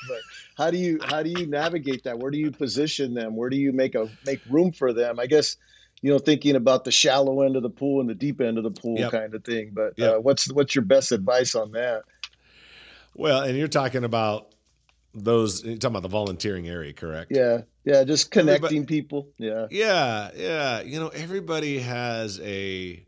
how 0.57 0.71
do 0.71 0.79
you 0.79 0.99
how 1.05 1.23
do 1.23 1.29
you 1.29 1.47
navigate 1.47 2.05
that? 2.05 2.19
Where 2.19 2.31
do 2.31 2.38
you 2.38 2.50
position 2.50 3.12
them? 3.12 3.37
Where 3.37 3.50
do 3.50 3.59
you 3.59 3.71
make 3.71 3.95
a 3.95 4.09
make 4.25 4.40
room 4.49 4.73
for 4.73 4.95
them? 4.95 5.21
I 5.21 5.26
guess 5.26 5.59
you 6.00 6.11
know, 6.11 6.19
thinking 6.19 6.57
about 6.57 6.85
the 6.85 6.90
shallow 6.90 7.43
end 7.43 7.57
of 7.57 7.62
the 7.62 7.69
pool 7.69 8.00
and 8.00 8.09
the 8.09 8.14
deep 8.14 8.40
end 8.40 8.57
of 8.57 8.64
the 8.64 8.71
pool 8.71 8.99
yep. 8.99 9.11
kind 9.12 9.35
of 9.35 9.45
thing. 9.45 9.73
But 9.75 9.93
yep. 9.99 10.14
uh, 10.14 10.21
what's 10.21 10.50
what's 10.50 10.75
your 10.75 10.87
best 10.87 11.12
advice 11.12 11.55
on 11.55 11.73
that? 11.73 12.05
Well, 13.14 13.43
and 13.43 13.59
you're 13.59 13.69
talking 13.69 14.05
about 14.05 14.55
those 15.14 15.64
you're 15.64 15.76
talking 15.76 15.93
about 15.93 16.02
the 16.02 16.09
volunteering 16.09 16.69
area, 16.69 16.93
correct? 16.93 17.33
Yeah. 17.35 17.62
Yeah, 17.85 18.05
just 18.05 18.31
connecting 18.31 18.64
everybody, 18.67 18.85
people. 18.85 19.29
Yeah. 19.38 19.67
Yeah, 19.71 20.31
yeah. 20.37 20.81
You 20.83 21.00
know, 21.00 21.09
everybody 21.09 21.79
has 21.79 22.38
a 22.40 23.02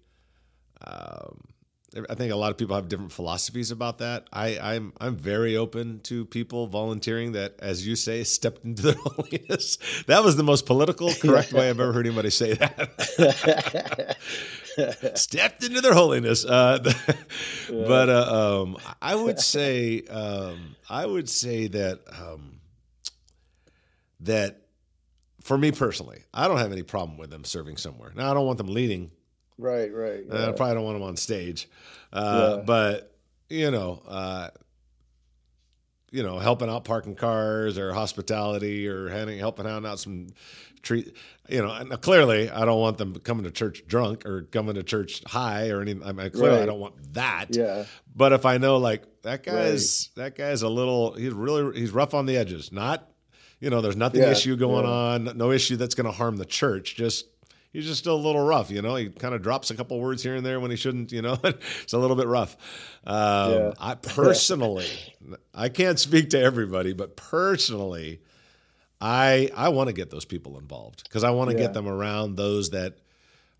um, 0.86 1.42
I 2.08 2.14
think 2.14 2.32
a 2.32 2.36
lot 2.36 2.50
of 2.50 2.56
people 2.56 2.74
have 2.74 2.88
different 2.88 3.12
philosophies 3.12 3.70
about 3.70 3.98
that. 3.98 4.26
I, 4.32 4.58
I'm 4.58 4.94
I'm 4.98 5.16
very 5.16 5.56
open 5.56 6.00
to 6.04 6.24
people 6.24 6.66
volunteering 6.66 7.32
that, 7.32 7.56
as 7.58 7.86
you 7.86 7.96
say, 7.96 8.24
stepped 8.38 8.64
into 8.64 8.82
their 8.82 8.94
holiness. 8.98 9.78
That 10.06 10.24
was 10.24 10.36
the 10.36 10.42
most 10.42 10.64
political 10.66 11.12
correct 11.20 11.52
way 11.52 11.68
I've 11.68 11.80
ever 11.80 11.92
heard 11.92 12.06
anybody 12.06 12.30
say 12.30 12.54
that. 12.54 14.16
stepped 15.14 15.62
into 15.64 15.80
their 15.80 15.94
holiness. 15.94 16.44
Uh. 16.44 16.78
But 17.68 18.08
uh, 18.08 18.62
um, 18.62 18.76
I 19.00 19.14
would 19.14 19.40
say 19.40 20.02
um, 20.02 20.76
I 20.88 21.04
would 21.06 21.28
say 21.28 21.68
that 21.68 22.00
um, 22.18 22.60
that 24.20 24.62
for 25.42 25.58
me 25.58 25.72
personally, 25.72 26.22
I 26.32 26.48
don't 26.48 26.58
have 26.58 26.72
any 26.72 26.82
problem 26.82 27.18
with 27.18 27.30
them 27.30 27.44
serving 27.44 27.76
somewhere. 27.76 28.12
Now 28.14 28.30
I 28.30 28.34
don't 28.34 28.46
want 28.46 28.58
them 28.58 28.68
leading. 28.68 29.10
Right, 29.58 29.92
right. 29.92 30.24
Yeah. 30.26 30.48
I 30.48 30.52
probably 30.52 30.74
don't 30.74 30.84
want 30.84 30.96
them 30.96 31.08
on 31.08 31.16
stage, 31.16 31.68
uh, 32.12 32.56
yeah. 32.56 32.62
but 32.64 33.16
you 33.48 33.70
know, 33.70 34.02
uh, 34.08 34.48
you 36.10 36.22
know, 36.22 36.38
helping 36.38 36.68
out 36.68 36.84
parking 36.84 37.14
cars 37.14 37.78
or 37.78 37.92
hospitality 37.92 38.86
or 38.86 39.08
handing, 39.08 39.38
helping 39.38 39.66
out 39.66 39.84
out 39.84 39.98
some 39.98 40.28
treat. 40.82 41.16
You 41.48 41.62
know, 41.62 41.96
clearly 41.98 42.50
I 42.50 42.64
don't 42.64 42.80
want 42.80 42.98
them 42.98 43.14
coming 43.20 43.44
to 43.44 43.50
church 43.50 43.84
drunk 43.86 44.26
or 44.26 44.42
coming 44.42 44.74
to 44.74 44.82
church 44.82 45.22
high 45.26 45.70
or 45.70 45.80
anything. 45.80 46.02
I 46.04 46.12
mean, 46.12 46.30
clearly 46.30 46.56
right. 46.56 46.62
I 46.62 46.66
don't 46.66 46.80
want 46.80 47.14
that. 47.14 47.46
Yeah. 47.50 47.84
But 48.14 48.32
if 48.32 48.44
I 48.46 48.58
know 48.58 48.76
like 48.76 49.04
that 49.22 49.42
guy's 49.42 50.10
right. 50.16 50.24
that 50.24 50.36
guy's 50.36 50.62
a 50.62 50.68
little, 50.68 51.14
he's 51.14 51.32
really 51.32 51.78
he's 51.78 51.90
rough 51.90 52.14
on 52.14 52.26
the 52.26 52.36
edges. 52.36 52.72
Not, 52.72 53.08
you 53.60 53.70
know, 53.70 53.80
there's 53.80 53.96
nothing 53.96 54.20
yeah. 54.22 54.30
issue 54.30 54.56
going 54.56 54.84
on, 54.84 55.36
no 55.36 55.50
issue 55.50 55.76
that's 55.76 55.94
going 55.94 56.06
to 56.06 56.12
harm 56.12 56.36
the 56.36 56.44
church. 56.44 56.94
Just 56.94 57.26
he's 57.72 57.86
just 57.86 57.98
still 57.98 58.14
a 58.14 58.24
little 58.24 58.44
rough, 58.44 58.70
you 58.70 58.82
know. 58.82 58.94
He 58.96 59.08
kind 59.08 59.34
of 59.34 59.42
drops 59.42 59.70
a 59.70 59.74
couple 59.74 59.98
words 60.00 60.22
here 60.22 60.36
and 60.36 60.44
there 60.44 60.60
when 60.60 60.70
he 60.70 60.76
shouldn't, 60.76 61.12
you 61.12 61.22
know. 61.22 61.38
it's 61.44 61.92
a 61.92 61.98
little 61.98 62.16
bit 62.16 62.26
rough. 62.26 62.56
Um, 63.06 63.52
yeah. 63.52 63.72
I 63.80 63.94
personally, 63.94 64.90
I 65.54 65.68
can't 65.68 65.98
speak 65.98 66.30
to 66.30 66.40
everybody, 66.40 66.92
but 66.92 67.16
personally, 67.16 68.20
I 69.00 69.50
I 69.56 69.70
want 69.70 69.88
to 69.88 69.92
get 69.92 70.10
those 70.10 70.24
people 70.24 70.58
involved 70.58 71.04
because 71.04 71.24
I 71.24 71.30
want 71.30 71.50
to 71.50 71.56
yeah. 71.56 71.62
get 71.62 71.74
them 71.74 71.88
around 71.88 72.36
those 72.36 72.70
that 72.70 72.98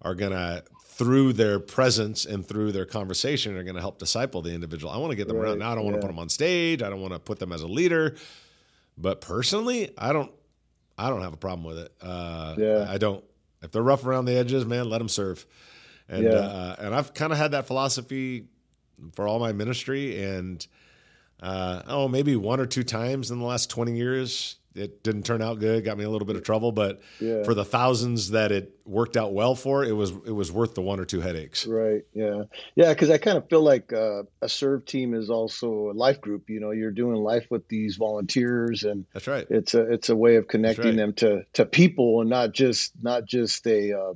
are 0.01 0.15
gonna 0.15 0.63
through 0.85 1.33
their 1.33 1.59
presence 1.59 2.27
and 2.27 2.47
through 2.47 2.71
their 2.71 2.85
conversation 2.85 3.57
are 3.57 3.63
going 3.63 3.75
to 3.75 3.81
help 3.81 3.99
disciple 3.99 4.43
the 4.43 4.53
individual. 4.53 4.93
I 4.93 4.99
want 4.99 5.11
to 5.11 5.17
get 5.17 5.27
them 5.27 5.39
right. 5.39 5.49
around. 5.49 5.59
Now 5.61 5.73
I 5.73 5.75
don't 5.75 5.85
want 5.85 5.97
to 5.97 6.01
put 6.01 6.09
them 6.09 6.19
on 6.19 6.29
stage. 6.29 6.83
I 6.83 6.91
don't 6.91 7.01
want 7.01 7.15
to 7.15 7.19
put 7.19 7.39
them 7.39 7.51
as 7.51 7.63
a 7.63 7.67
leader. 7.67 8.15
But 8.99 9.23
personally, 9.23 9.91
I 9.97 10.13
don't 10.13 10.31
I 10.99 11.09
don't 11.09 11.23
have 11.23 11.33
a 11.33 11.39
problem 11.39 11.67
with 11.67 11.79
it. 11.79 11.93
Uh, 12.01 12.55
yeah. 12.59 12.87
I 12.89 12.99
don't 12.99 13.25
if 13.63 13.71
they're 13.71 13.83
rough 13.83 14.05
around 14.05 14.25
the 14.25 14.37
edges, 14.37 14.65
man, 14.67 14.89
let 14.89 14.99
them 14.99 15.09
serve. 15.09 15.47
And 16.09 16.25
yeah. 16.25 16.31
uh, 16.31 16.77
and 16.79 16.95
I've 16.95 17.15
kind 17.15 17.33
of 17.33 17.39
had 17.39 17.53
that 17.53 17.67
philosophy 17.67 18.49
for 19.15 19.27
all 19.27 19.39
my 19.39 19.53
ministry, 19.53 20.23
and 20.23 20.67
uh, 21.41 21.83
oh, 21.87 22.09
maybe 22.09 22.37
one 22.37 22.61
or 22.61 22.67
two 22.67 22.85
times 22.85 23.31
in 23.31 23.39
the 23.39 23.45
last 23.45 23.71
twenty 23.71 23.97
years, 23.97 24.57
it 24.75 25.03
didn't 25.03 25.25
turn 25.25 25.43
out 25.43 25.59
good. 25.59 25.85
Got 25.85 25.99
me 25.99 26.05
a 26.05 26.11
little 26.11 26.27
bit 26.27 26.37
of 26.37 26.43
trouble, 26.43 26.73
but 26.73 27.01
yeah. 27.21 27.43
for 27.43 27.55
the 27.55 27.65
thousands 27.65 28.31
that 28.31 28.53
it 28.53 28.79
worked 28.85 29.17
out 29.17 29.33
well 29.33 29.55
for, 29.55 29.85
it 29.85 29.93
was 29.93 30.11
it 30.11 30.33
was 30.33 30.51
worth 30.51 30.75
the 30.75 30.83
one 30.83 30.99
or 30.99 31.05
two 31.05 31.21
headaches. 31.21 31.67
Right. 31.67 32.05
Yeah. 32.15 32.45
Yeah. 32.75 32.91
Because 32.91 33.11
I 33.11 33.19
kind 33.19 33.37
of 33.37 33.49
feel 33.49 33.63
like 33.63 33.93
uh, 33.93 34.23
a 34.41 34.49
serve 34.49 34.85
team 34.85 35.15
is 35.15 35.31
also 35.31 35.91
a 35.91 35.95
life 35.95 36.21
group. 36.21 36.49
You 36.49 36.61
know, 36.61 36.71
you're 36.71 36.91
doing 36.91 37.17
life 37.17 37.47
with 37.51 37.69
these 37.69 37.97
volunteers, 37.97 38.85
and 38.85 39.05
that's 39.13 39.27
right. 39.27 39.47
It's 39.51 39.75
a 39.75 39.93
it's 39.93 40.09
a 40.09 40.17
way 40.17 40.37
of 40.37 40.49
connecting 40.49 40.85
right. 40.87 40.97
them 40.97 41.13
to 41.15 41.45
to 41.55 41.67
people, 41.67 42.21
and 42.21 42.31
not 42.31 42.53
just 42.53 42.93
not 43.03 43.27
just 43.27 43.67
a. 43.67 43.93
Uh, 43.93 44.15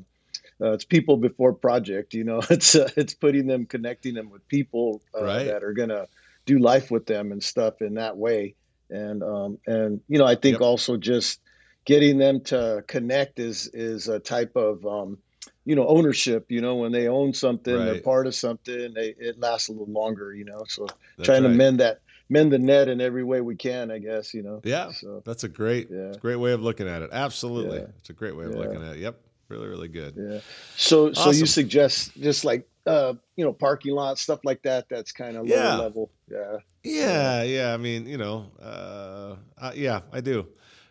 uh, 0.58 0.72
it's 0.72 0.86
people 0.86 1.18
before 1.18 1.52
project, 1.52 2.14
you 2.14 2.24
know. 2.24 2.40
It's 2.50 2.74
uh, 2.74 2.88
it's 2.96 3.12
putting 3.12 3.46
them, 3.46 3.66
connecting 3.66 4.14
them 4.14 4.30
with 4.30 4.46
people 4.48 5.02
uh, 5.14 5.22
right. 5.22 5.44
that 5.44 5.62
are 5.62 5.74
gonna 5.74 6.06
do 6.46 6.58
life 6.58 6.90
with 6.90 7.04
them 7.06 7.32
and 7.32 7.42
stuff 7.42 7.82
in 7.82 7.94
that 7.94 8.16
way 8.16 8.54
and 8.90 9.22
um, 9.22 9.58
and 9.66 10.00
you 10.08 10.18
know 10.18 10.26
I 10.26 10.34
think 10.34 10.54
yep. 10.54 10.60
also 10.62 10.96
just 10.96 11.40
getting 11.84 12.18
them 12.18 12.40
to 12.42 12.84
connect 12.86 13.38
is 13.38 13.68
is 13.72 14.08
a 14.08 14.18
type 14.18 14.56
of 14.56 14.84
um, 14.86 15.18
you 15.64 15.74
know 15.74 15.86
ownership. 15.86 16.46
You 16.50 16.60
know 16.60 16.76
when 16.76 16.92
they 16.92 17.08
own 17.08 17.32
something, 17.32 17.74
right. 17.74 17.84
they're 17.84 18.00
part 18.00 18.26
of 18.26 18.34
something. 18.34 18.94
They, 18.94 19.14
it 19.18 19.38
lasts 19.38 19.68
a 19.68 19.72
little 19.72 19.92
longer. 19.92 20.34
You 20.34 20.44
know, 20.44 20.64
so 20.68 20.86
that's 21.16 21.26
trying 21.26 21.42
right. 21.42 21.50
to 21.50 21.54
mend 21.54 21.80
that 21.80 22.00
mend 22.28 22.52
the 22.52 22.58
net 22.58 22.88
in 22.88 23.00
every 23.00 23.24
way 23.24 23.40
we 23.40 23.56
can. 23.56 23.90
I 23.90 23.98
guess 23.98 24.34
you 24.34 24.42
know. 24.42 24.60
Yeah, 24.64 24.92
so, 24.92 25.22
that's 25.24 25.44
a 25.44 25.48
great 25.48 25.88
yeah. 25.90 26.12
a 26.12 26.18
great 26.18 26.36
way 26.36 26.52
of 26.52 26.62
looking 26.62 26.88
at 26.88 27.02
it. 27.02 27.10
Absolutely, 27.12 27.78
yeah. 27.78 27.86
it's 27.98 28.10
a 28.10 28.14
great 28.14 28.36
way 28.36 28.44
of 28.44 28.52
yeah. 28.52 28.58
looking 28.58 28.82
at 28.82 28.96
it. 28.96 29.00
Yep, 29.00 29.20
really 29.48 29.68
really 29.68 29.88
good. 29.88 30.14
Yeah. 30.16 30.40
So 30.76 31.10
awesome. 31.10 31.32
so 31.32 31.38
you 31.38 31.46
suggest 31.46 32.14
just 32.14 32.44
like 32.44 32.66
uh, 32.86 33.14
you 33.34 33.44
know, 33.44 33.52
parking 33.52 33.92
lot 33.92 34.18
stuff 34.18 34.40
like 34.44 34.62
that. 34.62 34.88
That's 34.88 35.12
kind 35.12 35.36
of 35.36 35.46
lower 35.46 35.58
yeah. 35.58 35.76
level. 35.76 36.10
Yeah. 36.30 36.58
Yeah, 36.84 37.42
yeah. 37.42 37.74
I 37.74 37.76
mean, 37.76 38.06
you 38.06 38.16
know, 38.16 38.52
uh, 38.62 39.36
uh, 39.58 39.72
yeah, 39.74 40.02
I 40.12 40.20
do. 40.20 40.46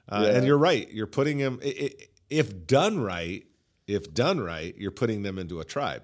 Uh, 0.10 0.26
yeah. 0.26 0.38
And 0.38 0.46
you're 0.46 0.58
right. 0.58 0.90
You're 0.92 1.08
putting 1.08 1.38
them, 1.38 1.60
if 2.30 2.68
done 2.68 3.00
right, 3.00 3.46
if 3.88 4.14
done 4.14 4.42
right, 4.42 4.76
you're 4.78 4.92
putting 4.92 5.24
them 5.24 5.40
into 5.40 5.62
a 5.62 5.66
tribe. 5.66 6.04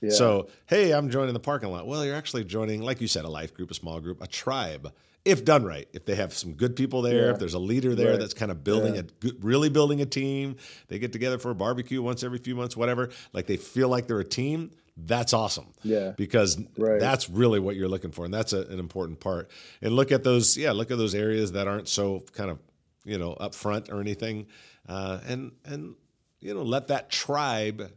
Yeah. 0.00 0.10
So, 0.10 0.48
hey, 0.66 0.92
I'm 0.92 1.10
joining 1.10 1.34
the 1.34 1.40
parking 1.40 1.70
lot. 1.70 1.86
Well, 1.86 2.04
you're 2.04 2.14
actually 2.14 2.44
joining, 2.44 2.82
like 2.82 3.00
you 3.00 3.08
said, 3.08 3.24
a 3.24 3.28
life 3.28 3.52
group, 3.52 3.70
a 3.70 3.74
small 3.74 4.00
group, 4.00 4.22
a 4.22 4.26
tribe. 4.26 4.92
If 5.26 5.44
done 5.44 5.64
right, 5.64 5.88
if 5.92 6.04
they 6.04 6.14
have 6.14 6.32
some 6.32 6.52
good 6.52 6.76
people 6.76 7.02
there, 7.02 7.26
yeah. 7.26 7.30
if 7.32 7.38
there's 7.38 7.54
a 7.54 7.58
leader 7.58 7.94
there 7.94 8.10
right. 8.10 8.18
that's 8.18 8.34
kind 8.34 8.50
of 8.50 8.62
building 8.62 8.94
yeah. 8.94 9.00
a 9.00 9.02
good, 9.02 9.44
really 9.44 9.68
building 9.68 10.00
a 10.00 10.06
team, 10.06 10.56
they 10.88 10.98
get 10.98 11.12
together 11.12 11.38
for 11.38 11.50
a 11.50 11.54
barbecue 11.54 12.00
once 12.00 12.22
every 12.22 12.38
few 12.38 12.54
months, 12.54 12.76
whatever. 12.76 13.10
Like 13.32 13.46
they 13.46 13.56
feel 13.56 13.88
like 13.88 14.06
they're 14.06 14.20
a 14.20 14.24
team. 14.24 14.70
That's 14.96 15.32
awesome. 15.32 15.74
Yeah. 15.82 16.12
Because 16.16 16.58
right. 16.78 17.00
that's 17.00 17.28
really 17.28 17.60
what 17.60 17.76
you're 17.76 17.88
looking 17.88 18.12
for, 18.12 18.24
and 18.24 18.32
that's 18.32 18.52
a, 18.52 18.62
an 18.62 18.78
important 18.78 19.20
part. 19.20 19.50
And 19.82 19.94
look 19.94 20.12
at 20.12 20.24
those, 20.24 20.56
yeah, 20.56 20.72
look 20.72 20.90
at 20.90 20.96
those 20.96 21.14
areas 21.14 21.52
that 21.52 21.68
aren't 21.68 21.88
so 21.88 22.24
kind 22.32 22.50
of, 22.50 22.58
you 23.04 23.18
know, 23.18 23.32
up 23.32 23.54
front 23.54 23.90
or 23.90 24.00
anything, 24.00 24.46
uh, 24.88 25.18
and 25.26 25.52
and 25.64 25.96
you 26.40 26.54
know, 26.54 26.62
let 26.62 26.88
that 26.88 27.10
tribe 27.10 27.90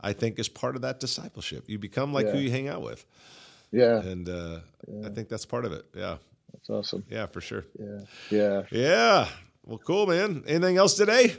I 0.00 0.12
think 0.12 0.38
is 0.38 0.48
part 0.48 0.76
of 0.76 0.82
that 0.82 1.00
discipleship. 1.00 1.64
You 1.66 1.78
become 1.78 2.12
like 2.12 2.26
yeah. 2.26 2.32
who 2.32 2.38
you 2.38 2.50
hang 2.50 2.68
out 2.68 2.82
with. 2.82 3.04
Yeah. 3.72 4.00
And 4.00 4.28
uh, 4.28 4.60
yeah. 4.86 5.08
I 5.08 5.10
think 5.10 5.28
that's 5.28 5.46
part 5.46 5.64
of 5.64 5.72
it. 5.72 5.84
Yeah. 5.94 6.16
That's 6.56 6.70
awesome. 6.70 7.04
Yeah, 7.10 7.26
for 7.26 7.40
sure. 7.40 7.64
Yeah. 7.78 8.00
Yeah. 8.30 8.62
Yeah. 8.70 9.28
Well, 9.64 9.78
cool, 9.78 10.06
man. 10.06 10.44
Anything 10.46 10.76
else 10.76 10.94
today? 10.94 11.34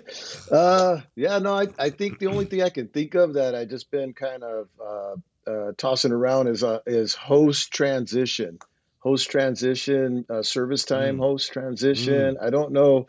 Uh, 0.51 0.99
yeah, 1.15 1.39
no, 1.39 1.55
I, 1.55 1.67
I 1.79 1.89
think 1.89 2.19
the 2.19 2.27
only 2.27 2.43
thing 2.45 2.61
I 2.61 2.69
can 2.69 2.89
think 2.89 3.15
of 3.15 3.33
that 3.35 3.55
I 3.55 3.63
just 3.63 3.89
been 3.89 4.13
kind 4.13 4.43
of 4.43 4.67
uh, 4.79 5.15
uh, 5.49 5.71
tossing 5.77 6.11
around 6.11 6.47
is 6.47 6.61
uh, 6.61 6.79
is 6.85 7.13
host 7.13 7.71
transition, 7.71 8.59
host 8.99 9.31
transition, 9.31 10.25
uh, 10.29 10.43
service 10.43 10.83
time, 10.83 11.17
mm. 11.17 11.19
host 11.19 11.53
transition. 11.53 12.35
Mm. 12.35 12.43
I 12.43 12.49
don't 12.49 12.73
know, 12.73 13.07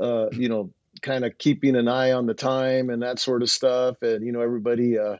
uh, 0.00 0.30
you 0.32 0.48
know, 0.48 0.70
kind 1.00 1.24
of 1.24 1.38
keeping 1.38 1.76
an 1.76 1.86
eye 1.86 2.10
on 2.10 2.26
the 2.26 2.34
time 2.34 2.90
and 2.90 3.02
that 3.02 3.20
sort 3.20 3.42
of 3.42 3.50
stuff, 3.50 4.02
and 4.02 4.26
you 4.26 4.32
know 4.32 4.40
everybody, 4.40 4.98
uh, 4.98 5.16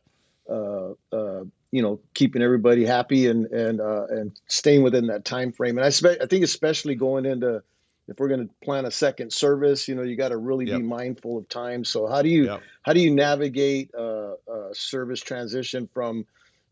uh, 0.51 0.93
uh, 1.13 1.45
you 1.73 1.83
know, 1.83 2.01
keeping 2.15 2.43
everybody 2.43 2.85
happy 2.85 3.27
and 3.27 3.47
and 3.47 3.81
uh, 3.81 4.07
and 4.09 4.39
staying 4.49 4.83
within 4.83 5.07
that 5.09 5.25
time 5.25 5.53
frame. 5.53 5.79
And 5.79 5.87
I, 5.87 5.91
spe- 5.91 6.21
I 6.21 6.27
think 6.27 6.45
especially 6.45 6.95
going 6.95 7.27
into 7.27 7.63
if 8.09 8.19
we're 8.19 8.29
going 8.29 8.47
to 8.47 8.55
plan 8.63 8.85
a 8.85 8.91
second 8.91 9.33
service, 9.33 9.89
you 9.89 9.95
know, 9.95 10.03
you 10.03 10.17
got 10.17 10.29
to 10.29 10.37
really 10.37 10.67
yep. 10.67 10.79
be 10.79 10.85
mindful 10.85 11.39
of 11.39 11.49
time. 11.49 11.85
So 11.85 12.07
how 12.07 12.23
do 12.23 12.29
you 12.29 12.47
yep. 12.47 12.63
how 12.83 12.93
do 12.93 13.01
you 13.01 13.11
navigate 13.11 13.91
uh, 13.95 14.35
uh, 14.51 14.73
service 14.73 15.21
transition 15.21 15.89
from 15.93 16.25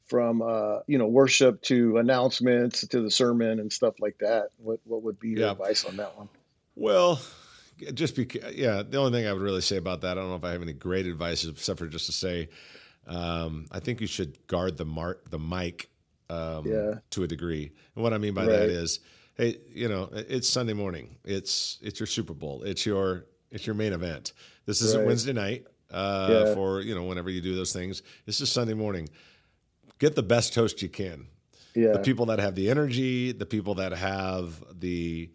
from 0.06 0.42
uh, 0.42 0.80
you 0.86 0.98
know 0.98 1.06
worship 1.06 1.60
to 1.62 1.98
announcements 1.98 2.86
to 2.86 3.00
the 3.00 3.10
sermon 3.10 3.60
and 3.60 3.72
stuff 3.72 3.94
like 4.00 4.18
that? 4.18 4.50
What 4.58 4.80
what 4.84 5.02
would 5.02 5.18
be 5.18 5.30
your 5.30 5.50
advice 5.50 5.84
on 5.84 5.96
that 5.96 6.16
one? 6.16 6.28
Well, 6.76 7.20
just 7.92 8.16
because, 8.16 8.54
yeah, 8.54 8.82
the 8.88 8.98
only 8.98 9.18
thing 9.18 9.28
I 9.28 9.32
would 9.32 9.42
really 9.42 9.60
say 9.60 9.76
about 9.76 10.00
that, 10.02 10.12
I 10.12 10.20
don't 10.20 10.30
know 10.30 10.36
if 10.36 10.44
I 10.44 10.52
have 10.52 10.62
any 10.62 10.72
great 10.72 11.06
advice 11.06 11.44
except 11.44 11.78
for 11.78 11.86
just 11.86 12.06
to 12.06 12.12
say, 12.12 12.48
um, 13.06 13.66
I 13.70 13.80
think 13.80 14.00
you 14.00 14.06
should 14.06 14.46
guard 14.46 14.76
the 14.76 14.84
mark, 14.84 15.30
the 15.30 15.38
mic, 15.38 15.90
um, 16.30 16.66
yeah. 16.66 16.94
to 17.10 17.22
a 17.22 17.26
degree. 17.26 17.72
And 17.94 18.02
what 18.02 18.12
I 18.12 18.18
mean 18.18 18.34
by 18.34 18.42
right. 18.42 18.50
that 18.50 18.70
is, 18.70 19.00
hey, 19.36 19.58
you 19.72 19.88
know, 19.88 20.08
it's 20.12 20.48
Sunday 20.48 20.72
morning. 20.72 21.16
It's 21.24 21.78
it's 21.82 22.00
your 22.00 22.06
Super 22.06 22.34
Bowl. 22.34 22.62
It's 22.62 22.86
your 22.86 23.26
it's 23.50 23.66
your 23.66 23.74
main 23.74 23.92
event. 23.92 24.32
This 24.66 24.80
isn't 24.82 25.00
right. 25.00 25.06
Wednesday 25.06 25.32
night 25.32 25.66
uh, 25.90 26.28
yeah. 26.30 26.54
for 26.54 26.80
you 26.80 26.94
know 26.94 27.04
whenever 27.04 27.30
you 27.30 27.40
do 27.40 27.54
those 27.54 27.72
things. 27.72 28.02
This 28.26 28.40
is 28.40 28.50
Sunday 28.50 28.74
morning. 28.74 29.08
Get 29.98 30.16
the 30.16 30.22
best 30.22 30.54
host 30.54 30.82
you 30.82 30.88
can. 30.88 31.26
Yeah. 31.74 31.92
The 31.92 31.98
people 32.00 32.26
that 32.26 32.38
have 32.38 32.54
the 32.54 32.70
energy, 32.70 33.32
the 33.32 33.46
people 33.46 33.74
that 33.76 33.92
have 33.92 34.62
the 34.72 35.30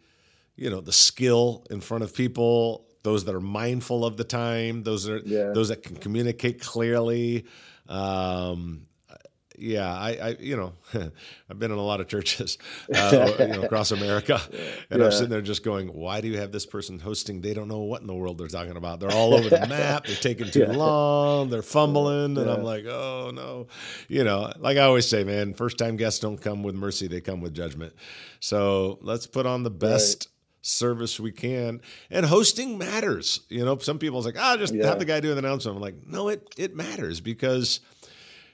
you 0.55 0.69
know 0.69 0.82
the 0.82 0.91
skill 0.91 1.65
in 1.69 1.82
front 1.82 2.03
of 2.03 2.13
people 2.13 2.88
those 3.10 3.26
that 3.26 3.34
are 3.34 3.41
mindful 3.41 4.06
of 4.06 4.17
the 4.17 4.24
time 4.24 4.84
those 4.84 5.10
are 5.10 5.19
yeah. 5.26 5.52
those 5.52 5.69
that 5.69 5.82
can 5.82 5.95
communicate 5.95 6.62
clearly 6.62 7.45
um, 7.88 8.84
yeah, 9.60 9.93
I, 9.93 10.10
I, 10.22 10.38
you 10.39 10.56
know, 10.56 10.74
I've 11.50 11.60
been 11.60 11.72
in 11.72 11.78
a 11.78 11.84
lot 11.84 12.00
of 12.00 12.08
churches, 12.08 12.58
uh, 12.93 13.32
you 13.39 13.48
know, 13.48 13.63
across 13.63 13.91
America, 13.91 14.39
and 14.89 15.00
yeah. 15.00 15.06
I'm 15.06 15.12
sitting 15.12 15.30
there 15.30 15.41
just 15.41 15.63
going, 15.63 15.88
"Why 15.89 16.22
do 16.22 16.28
you 16.28 16.38
have 16.38 16.52
this 16.52 16.65
person 16.65 17.00
hosting? 17.00 17.41
They 17.41 17.54
don't 17.54 17.67
know 17.67 17.80
what 17.80 18.02
in 18.02 18.08
the 18.08 18.15
world 18.15 18.38
they're 18.38 18.48
talking 18.48 18.78
about. 18.78 19.00
They're 19.00 19.12
all 19.12 19.34
over 19.34 19.50
the 19.50 19.67
map. 19.67 20.06
They're 20.06 20.15
taking 20.15 20.48
too 20.52 20.62
yeah. 20.62 20.72
long. 20.72 21.50
They're 21.50 21.62
fumbling." 21.62 22.38
And 22.38 22.50
I'm 22.50 22.63
like, 22.63 22.86
"Oh 22.86 23.32
no," 23.34 23.67
you 24.08 24.24
know, 24.24 24.52
like 24.60 24.78
I 24.78 24.82
always 24.82 25.08
say, 25.08 25.24
man, 25.24 25.54
first 25.54 25.78
time 25.78 25.98
guests 25.98 26.19
don't 26.19 26.41
come 26.41 26.63
with 26.63 26.76
mercy; 26.76 27.08
they 27.08 27.22
come 27.22 27.41
with 27.41 27.54
judgment. 27.54 27.93
So 28.39 28.98
let's 29.02 29.28
put 29.28 29.45
on 29.45 29.63
the 29.63 29.72
best. 29.72 30.28
Right 30.28 30.36
service 30.62 31.19
we 31.19 31.32
can. 31.32 31.82
And 32.10 32.26
hosting 32.26 32.78
matters. 32.78 33.41
You 33.50 33.65
know, 33.65 33.78
some 33.78 34.00
people's 34.00 34.26
like, 34.26 34.36
ah, 34.38 34.54
oh, 34.54 34.58
just 34.58 34.74
yeah. 34.74 34.88
have 34.88 35.00
the 35.00 35.06
guy 35.06 35.19
do 35.19 35.32
an 35.32 35.38
announcement. 35.38 35.78
I'm 35.78 35.82
like, 35.82 36.08
no, 36.08 36.30
it 36.30 36.54
it 36.58 36.76
matters 36.76 37.22
because, 37.22 37.80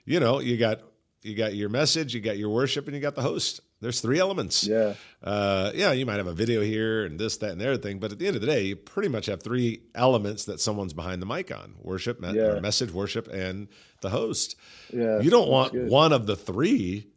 you 0.06 0.20
know, 0.20 0.39
you 0.39 0.58
got 0.58 0.82
you 1.22 1.36
got 1.36 1.56
your 1.56 1.70
message, 1.70 2.13
you 2.13 2.22
got 2.22 2.38
your 2.38 2.50
worship, 2.50 2.86
and 2.86 2.96
you 2.96 3.02
got 3.02 3.15
the 3.15 3.22
host. 3.22 3.62
There's 3.82 4.00
three 4.00 4.20
elements. 4.20 4.65
Yeah. 4.65 4.94
Uh, 5.24 5.72
yeah, 5.76 5.91
you 5.91 6.06
might 6.06 6.18
have 6.18 6.28
a 6.28 6.34
video 6.34 6.62
here 6.62 7.04
and 7.04 7.20
this, 7.20 7.38
that, 7.38 7.52
and 7.52 7.60
the 7.60 7.68
other 7.68 7.78
thing, 7.78 8.00
but 8.00 8.12
at 8.12 8.20
the 8.20 8.28
end 8.28 8.36
of 8.36 8.41
the 8.41 8.48
day, 8.48 8.63
you 8.63 8.76
pretty 8.76 9.10
much 9.10 9.26
have 9.26 9.44
three 9.44 9.82
elements 9.94 10.46
that 10.46 10.60
someone's 10.60 10.94
behind 10.94 11.22
the 11.22 11.26
mic 11.26 11.52
on: 11.52 11.76
worship, 11.82 12.22
me- 12.22 12.36
yeah. 12.36 12.60
message, 12.60 12.91
worship, 12.91 13.28
and 13.28 13.68
the 14.02 14.10
host. 14.12 14.56
Yeah. 14.94 15.20
You 15.20 15.30
don't 15.30 15.50
want 15.50 15.74
good. 15.74 15.89
one 15.89 16.13
of 16.13 16.26
the 16.26 16.36
three 16.36 17.08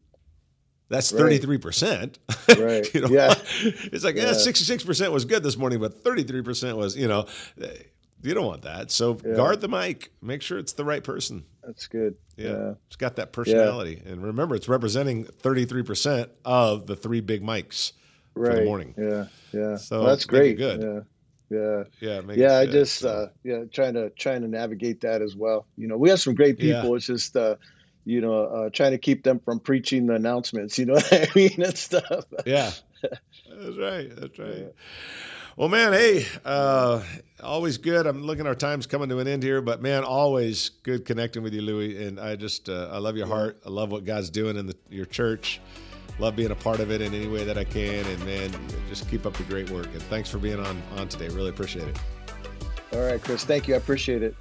that's 0.89 1.11
thirty 1.11 1.39
three 1.39 1.59
percent. 1.59 2.19
Right. 2.49 2.93
you 2.95 3.03
know, 3.03 3.09
yeah. 3.09 3.35
It's 3.63 4.05
like 4.05 4.17
yeah, 4.17 4.33
sixty 4.33 4.65
six 4.65 4.83
percent 4.83 5.13
was 5.13 5.25
good 5.25 5.43
this 5.43 5.57
morning, 5.57 5.81
but 5.81 6.03
thirty 6.03 6.23
three 6.23 6.43
percent 6.43 6.77
was 6.77 6.97
you 6.97 7.09
know. 7.09 7.27
You 8.23 8.35
don't 8.35 8.47
want 8.47 8.63
that. 8.63 8.91
So 8.91 9.19
yeah. 9.25 9.35
guard 9.35 9.61
the 9.61 9.69
mic. 9.69 10.11
Make 10.21 10.43
sure 10.43 10.59
it's 10.59 10.73
the 10.73 10.85
right 10.85 11.05
person. 11.05 11.45
That's 11.65 11.87
good. 11.87 12.17
Yeah. 12.37 12.49
yeah. 12.49 12.75
It's 12.89 12.97
got 12.97 13.17
that 13.17 13.33
personality. 13.33 14.03
Yeah. 14.05 14.13
And 14.13 14.25
remember, 14.25 14.55
it's 14.55 14.69
representing 14.69 15.25
33% 15.25 16.29
of 16.45 16.87
the 16.87 16.97
three 16.97 17.21
big 17.21 17.43
mics 17.43 17.93
right. 18.35 18.51
for 18.51 18.57
the 18.57 18.65
morning. 18.65 18.95
Yeah. 18.99 19.27
Yeah. 19.53 19.77
So 19.77 19.99
well, 19.99 20.09
that's 20.09 20.25
great. 20.25 20.57
good. 20.57 20.83
Yeah. 21.51 21.85
Yeah. 22.01 22.21
Yeah. 22.27 22.33
Yeah. 22.35 22.59
I 22.59 22.67
just, 22.67 22.99
so. 22.99 23.09
uh, 23.09 23.29
yeah, 23.45 23.65
trying 23.73 23.95
to, 23.95 24.11
trying 24.11 24.43
to 24.43 24.49
navigate 24.49 25.01
that 25.03 25.23
as 25.23 25.37
well. 25.37 25.67
You 25.77 25.87
know, 25.87 25.97
we 25.97 26.11
have 26.11 26.21
some 26.21 26.35
great 26.35 26.59
people. 26.59 26.97
It's 26.97 27.07
just, 27.07 27.37
uh, 27.37 27.55
you 28.09 28.23
know, 28.23 28.45
uh, 28.45 28.71
trying 28.71 28.93
to 28.93 28.99
keep 28.99 29.23
them 29.23 29.39
from 29.39 29.61
preaching 29.61 30.07
the 30.07 30.15
announcements, 30.15 30.79
you 30.79 30.87
know 30.87 30.95
what 30.95 31.13
I 31.13 31.29
mean, 31.35 31.63
and 31.63 31.77
stuff. 31.77 32.25
Yeah, 32.47 32.71
that's 33.03 33.77
right. 33.77 34.11
That's 34.17 34.39
right. 34.39 34.59
Yeah. 34.59 34.69
Well, 35.57 35.69
man, 35.69 35.93
hey, 35.93 36.25
uh, 36.45 37.03
always 37.43 37.79
good. 37.79 38.07
I'm 38.07 38.23
looking 38.23 38.47
our 38.47 38.55
time's 38.55 38.87
coming 38.87 39.09
to 39.09 39.19
an 39.19 39.27
end 39.27 39.43
here, 39.43 39.61
but 39.61 39.83
man, 39.83 40.05
always 40.05 40.69
good 40.85 41.05
connecting 41.05 41.43
with 41.43 41.53
you, 41.53 41.63
Louie. 41.63 42.07
And 42.07 42.21
I 42.21 42.37
just, 42.37 42.69
uh, 42.69 42.91
I 42.93 42.99
love 42.99 43.17
your 43.17 43.27
heart. 43.27 43.61
I 43.67 43.69
love 43.69 43.91
what 43.91 44.05
God's 44.05 44.31
doing 44.31 44.57
in 44.57 44.67
the, 44.67 44.77
your 44.89 45.05
church. 45.05 45.61
Love 46.21 46.37
being 46.37 46.53
a 46.53 46.57
part 46.57 46.79
of 46.79 46.93
it 46.93 47.01
in 47.01 47.13
any 47.13 47.27
way 47.27 47.45
that 47.45 47.59
I 47.59 47.65
can. 47.65 48.07
And 48.07 48.25
man, 48.25 48.53
just 48.89 49.11
keep 49.11 49.27
up 49.27 49.35
the 49.35 49.43
great 49.45 49.69
work. 49.71 49.87
And 49.87 50.03
thanks 50.03 50.31
for 50.31 50.39
being 50.39 50.61
on 50.61 50.81
on 50.97 51.09
today. 51.09 51.29
Really 51.29 51.51
appreciate 51.51 51.89
it. 51.89 51.99
All 52.93 53.01
right, 53.01 53.21
Chris. 53.21 53.45
Thank 53.45 53.67
you. 53.67 53.75
I 53.75 53.79
appreciate 53.79 54.23
it. 54.23 54.37